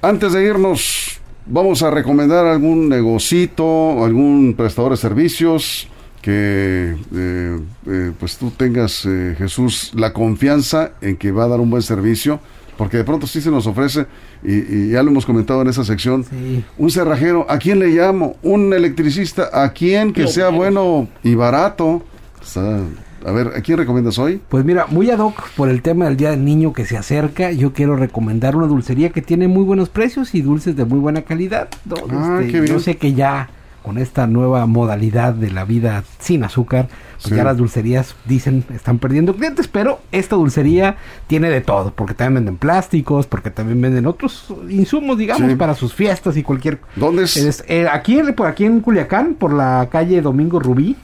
Antes 0.00 0.32
de 0.32 0.44
irnos, 0.44 1.17
vamos 1.48 1.82
a 1.82 1.90
recomendar 1.90 2.46
algún 2.46 2.88
negocito, 2.88 4.04
algún 4.04 4.54
prestador 4.56 4.92
de 4.92 4.96
servicios 4.98 5.88
que 6.22 6.96
eh, 7.14 7.58
eh, 7.86 8.12
pues 8.18 8.36
tú 8.36 8.50
tengas, 8.50 9.04
eh, 9.06 9.34
Jesús, 9.38 9.92
la 9.94 10.12
confianza 10.12 10.92
en 11.00 11.16
que 11.16 11.30
va 11.32 11.44
a 11.44 11.48
dar 11.48 11.60
un 11.60 11.70
buen 11.70 11.82
servicio, 11.82 12.40
porque 12.76 12.96
de 12.98 13.04
pronto 13.04 13.26
sí 13.26 13.40
se 13.40 13.50
nos 13.50 13.66
ofrece, 13.66 14.06
y, 14.42 14.52
y 14.54 14.90
ya 14.90 15.02
lo 15.02 15.10
hemos 15.10 15.24
comentado 15.24 15.62
en 15.62 15.68
esa 15.68 15.84
sección, 15.84 16.24
Sí. 16.24 16.64
un 16.76 16.90
cerrajero, 16.90 17.46
¿a 17.48 17.58
quién 17.58 17.78
le 17.78 17.88
llamo? 17.88 18.36
Un 18.42 18.72
electricista, 18.72 19.48
¿a 19.52 19.72
quién 19.72 20.12
que 20.12 20.26
sea 20.26 20.48
bueno 20.50 21.08
y 21.22 21.34
barato? 21.34 22.02
Sea, 22.42 22.80
a 23.24 23.32
ver, 23.32 23.48
¿a 23.56 23.60
quién 23.60 23.78
recomiendas 23.78 24.18
hoy? 24.18 24.40
Pues 24.48 24.64
mira, 24.64 24.86
muy 24.88 25.10
ad 25.10 25.18
hoc 25.18 25.48
por 25.56 25.68
el 25.68 25.82
tema 25.82 26.06
del 26.06 26.16
Día 26.16 26.30
del 26.30 26.44
Niño 26.44 26.72
que 26.72 26.84
se 26.86 26.96
acerca, 26.96 27.50
yo 27.52 27.72
quiero 27.72 27.96
recomendar 27.96 28.56
una 28.56 28.66
dulcería 28.66 29.10
que 29.10 29.22
tiene 29.22 29.48
muy 29.48 29.64
buenos 29.64 29.88
precios 29.88 30.34
y 30.34 30.42
dulces 30.42 30.76
de 30.76 30.84
muy 30.84 30.98
buena 30.98 31.22
calidad. 31.22 31.68
¿no? 31.84 31.96
Ah, 32.10 32.38
Este, 32.40 32.52
qué 32.52 32.60
bien. 32.60 32.72
Yo 32.74 32.80
sé 32.80 32.96
que 32.96 33.14
ya 33.14 33.50
con 33.82 33.96
esta 33.96 34.26
nueva 34.26 34.66
modalidad 34.66 35.32
de 35.32 35.50
la 35.50 35.64
vida 35.64 36.04
sin 36.18 36.44
azúcar, 36.44 36.88
pues 37.22 37.30
Sí. 37.30 37.34
ya 37.34 37.42
las 37.44 37.56
dulcerías 37.56 38.14
dicen 38.26 38.64
están 38.74 38.98
perdiendo 38.98 39.34
clientes, 39.34 39.66
pero 39.66 40.00
esta 40.12 40.36
dulcería 40.36 40.96
tiene 41.26 41.48
de 41.48 41.60
todo, 41.62 41.92
porque 41.94 42.12
también 42.14 42.44
venden 42.44 42.56
plásticos, 42.58 43.26
porque 43.26 43.50
también 43.50 43.80
venden 43.80 44.06
otros 44.06 44.52
insumos, 44.68 45.16
digamos, 45.16 45.48
Sí. 45.50 45.56
para 45.56 45.74
sus 45.74 45.94
fiestas 45.94 46.36
y 46.36 46.42
cualquier 46.42 46.80
¿Dónde 46.96 47.24
es? 47.24 47.36
es, 47.36 47.64
eh, 47.66 47.86
aquí, 47.90 48.20
por 48.36 48.46
aquí 48.46 48.64
en 48.66 48.80
Culiacán, 48.80 49.34
por 49.34 49.52
la 49.54 49.88
calle 49.90 50.20
Domingo 50.20 50.60
Rubí, 50.60 50.94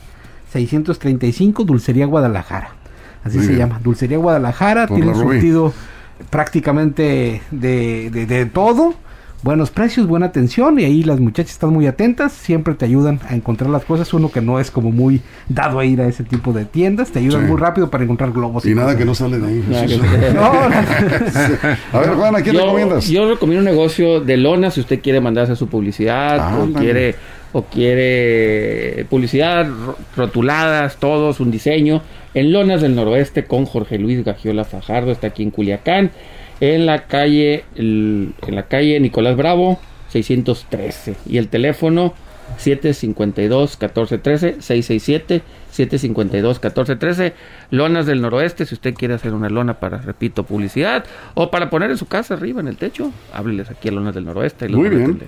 635, 0.55 1.65
Dulcería 1.65 2.07
Guadalajara. 2.07 2.71
Así 3.25 3.39
Muy 3.39 3.47
se 3.47 3.53
bien. 3.55 3.67
llama, 3.67 3.81
Dulcería 3.83 4.19
Guadalajara. 4.19 4.87
Por 4.87 4.97
tiene 4.99 5.15
surtido 5.15 5.73
prácticamente 6.31 7.43
de, 7.51 8.11
de- 8.11 8.27
de 8.27 8.47
todo. 8.47 8.95
Buenos 9.43 9.69
precios, 9.71 10.07
buena 10.07 10.25
atención 10.27 10.79
y 10.81 10.85
ahí 10.85 11.03
las 11.03 11.21
muchachas 11.21 11.53
están 11.53 11.69
muy 11.71 11.87
atentas, 11.87 12.33
siempre 12.33 12.73
te 12.73 12.87
ayudan 12.87 13.21
a 13.29 13.35
encontrar 13.35 13.69
las 13.69 13.85
cosas, 13.85 14.15
uno 14.15 14.33
que 14.33 14.41
no 14.41 14.59
es 14.59 14.71
como 14.71 14.91
muy 14.91 15.21
dado 15.51 15.79
a 15.81 15.85
ir 15.85 16.01
a 16.01 16.07
ese 16.07 16.25
tipo 16.25 16.55
de 16.55 16.65
tiendas, 16.65 17.11
te 17.11 17.19
ayudan 17.19 17.43
Sí. 17.43 17.49
muy 17.49 17.61
rápido 17.61 17.91
para 17.91 18.05
encontrar 18.05 18.33
globos. 18.33 18.65
Y 18.65 18.75
nada 18.75 18.95
cosas. 18.95 18.99
que 19.01 19.05
no 19.05 19.15
sale 19.15 19.39
de 19.39 19.47
ahí. 19.47 20.33
No, 20.35 20.41
A 21.93 22.01
ver, 22.01 22.15
Juan, 22.17 22.37
¿a 22.37 22.41
quién 22.41 22.55
yo, 22.57 22.63
recomiendas? 22.63 23.07
Yo 23.07 23.29
recomiendo 23.29 23.59
un 23.69 23.77
negocio 23.77 24.21
de 24.23 24.37
lona 24.39 24.71
si 24.71 24.81
usted 24.81 25.01
quiere 25.03 25.21
mandarse 25.21 25.55
su 25.57 25.69
publicidad 25.69 26.39
Ah, 26.41 26.59
o 26.63 26.73
quiere 26.73 27.15
o 27.55 27.63
quiere 27.63 29.07
publicidad, 29.09 29.67
ro- 29.67 29.97
rotuladas, 30.17 30.97
todos, 30.99 31.41
un 31.41 31.51
diseño. 31.51 32.03
En 32.35 32.53
Lonas 32.53 32.83
del 32.83 32.95
Noroeste 32.97 33.45
con 33.45 33.65
Jorge 33.65 33.99
Luis 33.99 34.23
Gagiola 34.25 34.65
Fajardo, 34.65 35.13
está 35.13 35.29
aquí 35.29 35.43
en 35.45 35.51
Culiacán, 35.51 36.11
en 36.61 36.85
la 36.85 37.07
calle 37.07 37.65
en 37.77 38.35
la 38.49 38.65
calle 38.65 39.01
Nicolás 39.01 39.37
Bravo 39.37 39.79
613 40.09 41.15
y 41.27 41.39
el 41.39 41.49
teléfono 41.49 42.13
752-1413, 42.59 45.41
667-752-1413. 45.73 47.33
Lonas 47.71 48.07
del 48.07 48.21
noroeste, 48.21 48.67
si 48.67 48.75
usted 48.75 48.95
quiere 48.95 49.15
hacer 49.15 49.33
una 49.33 49.49
lona 49.49 49.75
para, 49.75 49.99
repito, 49.99 50.45
publicidad 50.45 51.05
o 51.35 51.51
para 51.51 51.71
poner 51.71 51.91
en 51.91 51.97
su 51.97 52.07
casa 52.07 52.35
arriba 52.35 52.61
en 52.61 52.69
el 52.69 52.77
techo, 52.77 53.11
hábleles 53.33 53.71
aquí 53.71 53.89
a 53.89 53.93
Lonas 53.93 54.15
del 54.15 54.25
noroeste. 54.25 54.67
y 54.67 54.69
los 54.69 54.81
Muy 54.81 54.91
bien. 54.91 55.21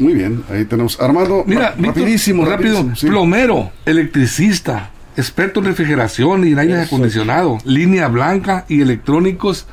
Muy 0.00 0.14
bien, 0.14 0.42
ahí 0.50 0.64
tenemos. 0.64 0.98
Armando, 1.00 1.44
Mira, 1.46 1.74
ra- 1.78 1.86
rapidísimo, 1.86 2.44
rápido, 2.44 2.74
rapidísimo, 2.78 2.96
sí. 2.96 3.06
plomero, 3.06 3.70
electricista, 3.86 4.90
experto 5.16 5.60
en 5.60 5.66
refrigeración 5.66 6.46
y 6.46 6.52
en 6.52 6.58
aire 6.58 6.80
acondicionado, 6.82 7.58
línea 7.64 8.08
blanca 8.08 8.64
y 8.68 8.80
electrónicos, 8.80 9.66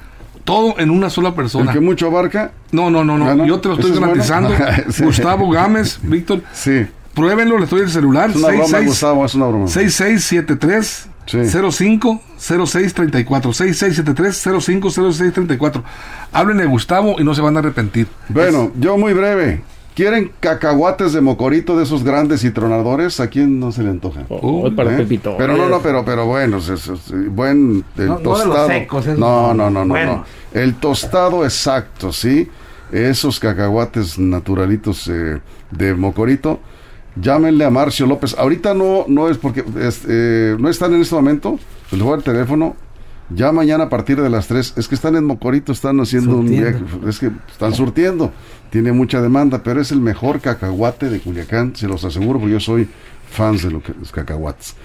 todo 0.43 0.75
en 0.79 0.89
una 0.91 1.09
sola 1.09 1.29
El 1.29 1.35
persona. 1.35 1.73
que 1.73 1.79
mucho 1.79 2.07
abarca, 2.07 2.51
No, 2.71 2.89
no, 2.91 3.03
no, 3.03 3.17
no, 3.17 3.29
¿Ah, 3.29 3.35
no? 3.35 3.45
yo 3.45 3.59
te 3.59 3.69
lo 3.69 3.75
estoy 3.75 3.91
garantizando. 3.99 4.53
Sí. 4.89 5.03
Gustavo 5.03 5.49
Gámez, 5.49 5.99
Víctor, 6.03 6.41
sí. 6.53 6.85
pruébenlo, 7.13 7.57
le 7.57 7.65
doy 7.65 7.81
el 7.81 7.89
celular. 7.89 8.29
Es 8.29 8.35
una 8.35 8.47
broma, 8.49 8.63
66 8.65 8.87
Gustavo, 8.89 9.25
es 9.25 9.35
una 9.35 9.45
broma. 9.47 9.67
6673 9.67 11.09
Sí. 11.27 11.39
05 11.43 12.21
0634 12.39 13.51
6673 13.51 14.63
05 14.63 14.89
0634 14.89 15.83
Háblenle 16.31 16.63
a 16.63 16.67
Gustavo 16.67 17.17
y 17.19 17.23
no 17.25 17.35
se 17.35 17.41
van 17.41 17.57
a 17.57 17.59
arrepentir. 17.59 18.07
Bueno, 18.29 18.71
yo 18.79 18.97
muy 18.97 19.11
breve. 19.11 19.61
¿Quieren 19.97 20.31
cacahuates 20.39 21.11
de 21.13 21.21
mocorito 21.21 21.75
de 21.75 21.81
esos 21.83 22.03
grandes 22.03 22.43
y 22.43 22.51
tronadores? 22.51 23.19
¿A 23.19 23.29
quién 23.31 23.59
no 23.59 23.71
se 23.71 23.81
le 23.81 23.89
antoja? 23.89 24.25
Oh, 24.29 24.69
para 24.75 24.93
¿Eh? 24.93 24.97
Pepito. 24.97 25.33
Pero 25.39 25.57
no, 25.57 25.67
no, 25.67 25.81
pero, 25.81 26.05
pero 26.05 26.27
bueno, 26.27 26.57
es- 26.57 26.69
es- 26.69 26.87
es- 26.87 27.11
buen 27.33 27.83
el 27.97 28.05
No- 28.05 28.13
no 28.13 28.19
de 28.19 28.23
los 28.25 28.43
tostado. 28.43 28.67
secos, 28.67 29.07
no, 29.07 29.15
no. 29.15 29.53
no, 29.55 29.69
no, 29.71 29.85
no, 29.85 29.93
Bueno. 29.95 30.23
no. 30.53 30.59
El 30.61 30.75
tostado 30.75 31.43
exacto, 31.43 32.13
¿sí? 32.13 32.47
Esos 32.91 33.39
cacahuates 33.39 34.19
naturalitos 34.19 35.07
eh, 35.07 35.39
de 35.71 35.95
mocorito. 35.95 36.59
Llámenle 37.19 37.65
a 37.65 37.71
Marcio 37.71 38.05
López. 38.05 38.35
Ahorita 38.37 38.75
no, 38.75 39.05
no 39.07 39.29
es 39.29 39.39
porque 39.39 39.63
es, 39.81 40.03
eh, 40.07 40.55
no 40.59 40.69
están 40.69 40.93
en 40.93 41.01
este 41.01 41.15
momento. 41.15 41.57
Les 41.91 41.99
voy 41.99 42.13
al 42.13 42.21
teléfono. 42.23 42.75
Ya 43.29 43.51
mañana 43.51 43.85
a 43.85 43.89
partir 43.89 44.21
de 44.21 44.29
las 44.29 44.47
3. 44.47 44.75
Es 44.77 44.87
que 44.87 44.95
están 44.95 45.15
en 45.15 45.25
Mocorito, 45.25 45.71
están 45.71 45.99
haciendo 45.99 46.31
Surtiendo. 46.31 46.77
un 46.79 46.85
viaje. 46.85 47.09
Es 47.09 47.19
que 47.19 47.31
están 47.51 47.73
surtiendo. 47.73 48.31
Tiene 48.69 48.91
mucha 48.93 49.21
demanda, 49.21 49.61
pero 49.63 49.81
es 49.81 49.91
el 49.91 49.99
mejor 49.99 50.39
cacahuate 50.39 51.09
de 51.09 51.19
Culiacán. 51.19 51.75
Se 51.75 51.87
los 51.87 52.03
aseguro 52.05 52.39
porque 52.39 52.53
yo 52.53 52.59
soy 52.59 52.87
fans 53.29 53.63
de 53.63 53.71
los 53.71 53.83
cacahuates. 54.13 54.75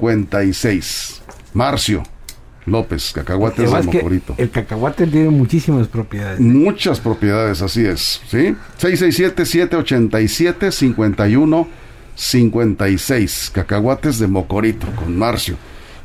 667-787-5156. 0.00 1.20
Marcio 1.54 2.02
López, 2.66 3.12
cacahuates 3.12 3.70
de 3.72 3.82
Mocorito. 3.82 4.34
el 4.36 4.50
cacahuate 4.50 5.06
tiene 5.06 5.30
muchísimas 5.30 5.88
propiedades. 5.88 6.38
Muchas 6.40 7.00
propiedades, 7.00 7.62
así 7.62 7.84
es. 7.84 8.20
¿Sí? 8.28 8.54
667-787-5156. 12.20 13.50
Cacahuates 13.52 14.18
de 14.18 14.26
Mocorito, 14.26 14.86
con 14.96 15.16
Marcio. 15.16 15.56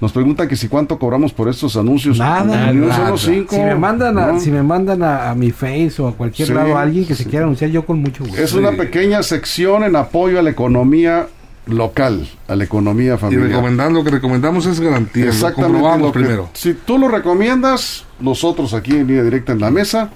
Nos 0.01 0.11
preguntan 0.11 0.47
que 0.49 0.57
si 0.57 0.67
cuánto 0.67 0.99
cobramos 0.99 1.31
por 1.31 1.47
estos 1.47 1.77
anuncios. 1.77 2.17
Nada, 2.19 2.71
nada. 2.71 3.17
cinco, 3.17 3.55
Si 3.55 3.61
me 3.61 3.75
mandan, 3.75 4.17
a, 4.19 4.27
¿no? 4.33 4.39
si 4.39 4.51
me 4.51 4.61
mandan 4.61 5.01
a, 5.01 5.29
a 5.31 5.35
mi 5.35 5.51
Face 5.51 5.93
o 5.99 6.07
a 6.09 6.13
cualquier 6.13 6.49
Sí, 6.49 6.53
lado 6.53 6.77
a 6.77 6.81
alguien 6.81 7.05
que 7.05 7.15
se 7.15 7.23
quiera 7.25 7.45
anunciar, 7.45 7.71
yo 7.71 7.85
con 7.85 8.01
mucho 8.01 8.25
gusto. 8.25 8.41
Es 8.41 8.51
una 8.53 8.71
pequeña 8.71 9.23
sección 9.23 9.83
en 9.83 9.95
apoyo 9.95 10.37
a 10.37 10.41
la 10.41 10.49
economía 10.49 11.27
local, 11.67 12.27
a 12.49 12.55
la 12.57 12.65
economía 12.65 13.15
Y 13.15 13.17
familiar. 13.17 13.47
recomendar 13.47 13.91
lo 13.91 14.03
que 14.03 14.11
recomendamos 14.11 14.65
es 14.65 14.79
garantía. 14.81 15.25
Lo 15.25 15.31
Exactamente. 15.31 15.73
comprobamos 15.73 16.07
lo 16.07 16.11
que- 16.13 16.19
primero. 16.19 16.49
si 16.53 16.73
tú 16.73 16.97
lo 16.97 17.07
recomiendas, 17.07 18.03
nosotros 18.19 18.73
aquí 18.73 18.91
en 18.91 19.07
línea 19.07 19.23
directa 19.23 19.53
en 19.53 19.61
la 19.61 19.71
mesa, 19.71 20.11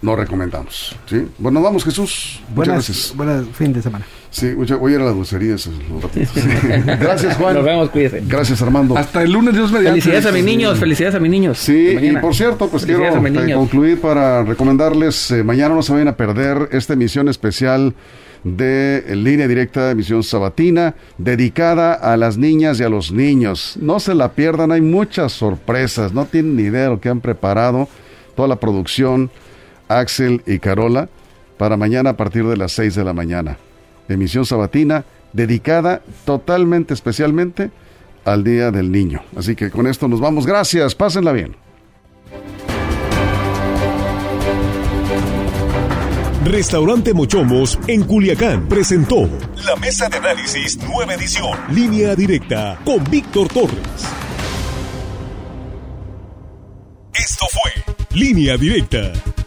lo 0.00 0.16
recomendamos. 0.16 0.96
¿sí? 1.06 1.28
Bueno, 1.38 1.60
vamos 1.60 1.84
Jesús. 1.84 2.40
Muchas 2.48 2.54
Buenas, 2.56 2.74
gracias. 2.88 3.12
buenas 3.14 3.44
fin 3.52 3.72
de 3.74 3.82
semana. 3.82 4.06
Sí, 4.30 4.52
voy 4.52 4.92
a 4.92 4.96
ir 4.96 5.00
a 5.00 5.04
la 5.04 5.10
dulcería. 5.10 5.56
Gracias, 7.00 7.36
Juan. 7.36 7.54
Nos 7.54 7.64
vemos, 7.64 7.90
cuídese. 7.90 8.22
Gracias, 8.26 8.60
Armando. 8.60 8.96
Hasta 8.96 9.22
el 9.22 9.32
lunes, 9.32 9.54
Dios 9.54 9.72
mediante. 9.72 10.00
Felicidades 10.00 10.26
a 10.26 10.32
mis 10.32 10.44
niños, 10.44 10.78
felicidades 10.78 11.14
a 11.14 11.20
mis 11.20 11.30
niños. 11.30 11.58
Sí, 11.58 11.96
y 12.00 12.16
por 12.16 12.34
cierto, 12.34 12.68
pues 12.68 12.84
quiero 12.84 13.04
eh, 13.04 13.54
concluir 13.54 14.00
para 14.00 14.44
recomendarles, 14.44 15.30
eh, 15.30 15.42
mañana 15.42 15.74
no 15.74 15.82
se 15.82 15.92
vayan 15.92 16.08
a 16.08 16.16
perder 16.16 16.68
esta 16.72 16.92
emisión 16.92 17.28
especial 17.28 17.94
de 18.44 19.04
Línea 19.16 19.48
Directa 19.48 19.86
de 19.86 19.92
Emisión 19.92 20.22
Sabatina, 20.22 20.94
dedicada 21.16 21.94
a 21.94 22.16
las 22.16 22.36
niñas 22.38 22.78
y 22.80 22.84
a 22.84 22.88
los 22.88 23.10
niños. 23.10 23.76
No 23.80 23.98
se 23.98 24.14
la 24.14 24.32
pierdan, 24.32 24.72
hay 24.72 24.80
muchas 24.80 25.32
sorpresas, 25.32 26.12
no 26.12 26.26
tienen 26.26 26.56
ni 26.56 26.64
idea 26.64 26.82
de 26.82 26.88
lo 26.90 27.00
que 27.00 27.08
han 27.08 27.20
preparado 27.20 27.88
toda 28.36 28.48
la 28.48 28.56
producción, 28.56 29.30
Axel 29.88 30.42
y 30.46 30.58
Carola, 30.58 31.08
para 31.56 31.76
mañana 31.76 32.10
a 32.10 32.16
partir 32.16 32.46
de 32.46 32.56
las 32.56 32.72
6 32.72 32.94
de 32.94 33.04
la 33.04 33.12
mañana. 33.12 33.58
Emisión 34.14 34.46
Sabatina, 34.46 35.04
dedicada 35.32 36.02
totalmente, 36.24 36.94
especialmente 36.94 37.70
al 38.24 38.44
Día 38.44 38.70
del 38.70 38.90
Niño. 38.90 39.22
Así 39.36 39.54
que 39.54 39.70
con 39.70 39.86
esto 39.86 40.08
nos 40.08 40.20
vamos. 40.20 40.46
Gracias, 40.46 40.94
pásenla 40.94 41.32
bien. 41.32 41.56
Restaurante 46.44 47.12
Mochomos 47.12 47.78
en 47.88 48.04
Culiacán 48.04 48.68
presentó 48.68 49.28
la 49.66 49.76
mesa 49.76 50.08
de 50.08 50.16
análisis 50.16 50.78
nueva 50.78 51.12
edición. 51.14 51.58
Línea 51.70 52.14
directa 52.14 52.78
con 52.86 53.04
Víctor 53.10 53.48
Torres. 53.48 54.08
Esto 57.12 57.44
fue 57.50 58.18
Línea 58.18 58.56
Directa. 58.56 59.12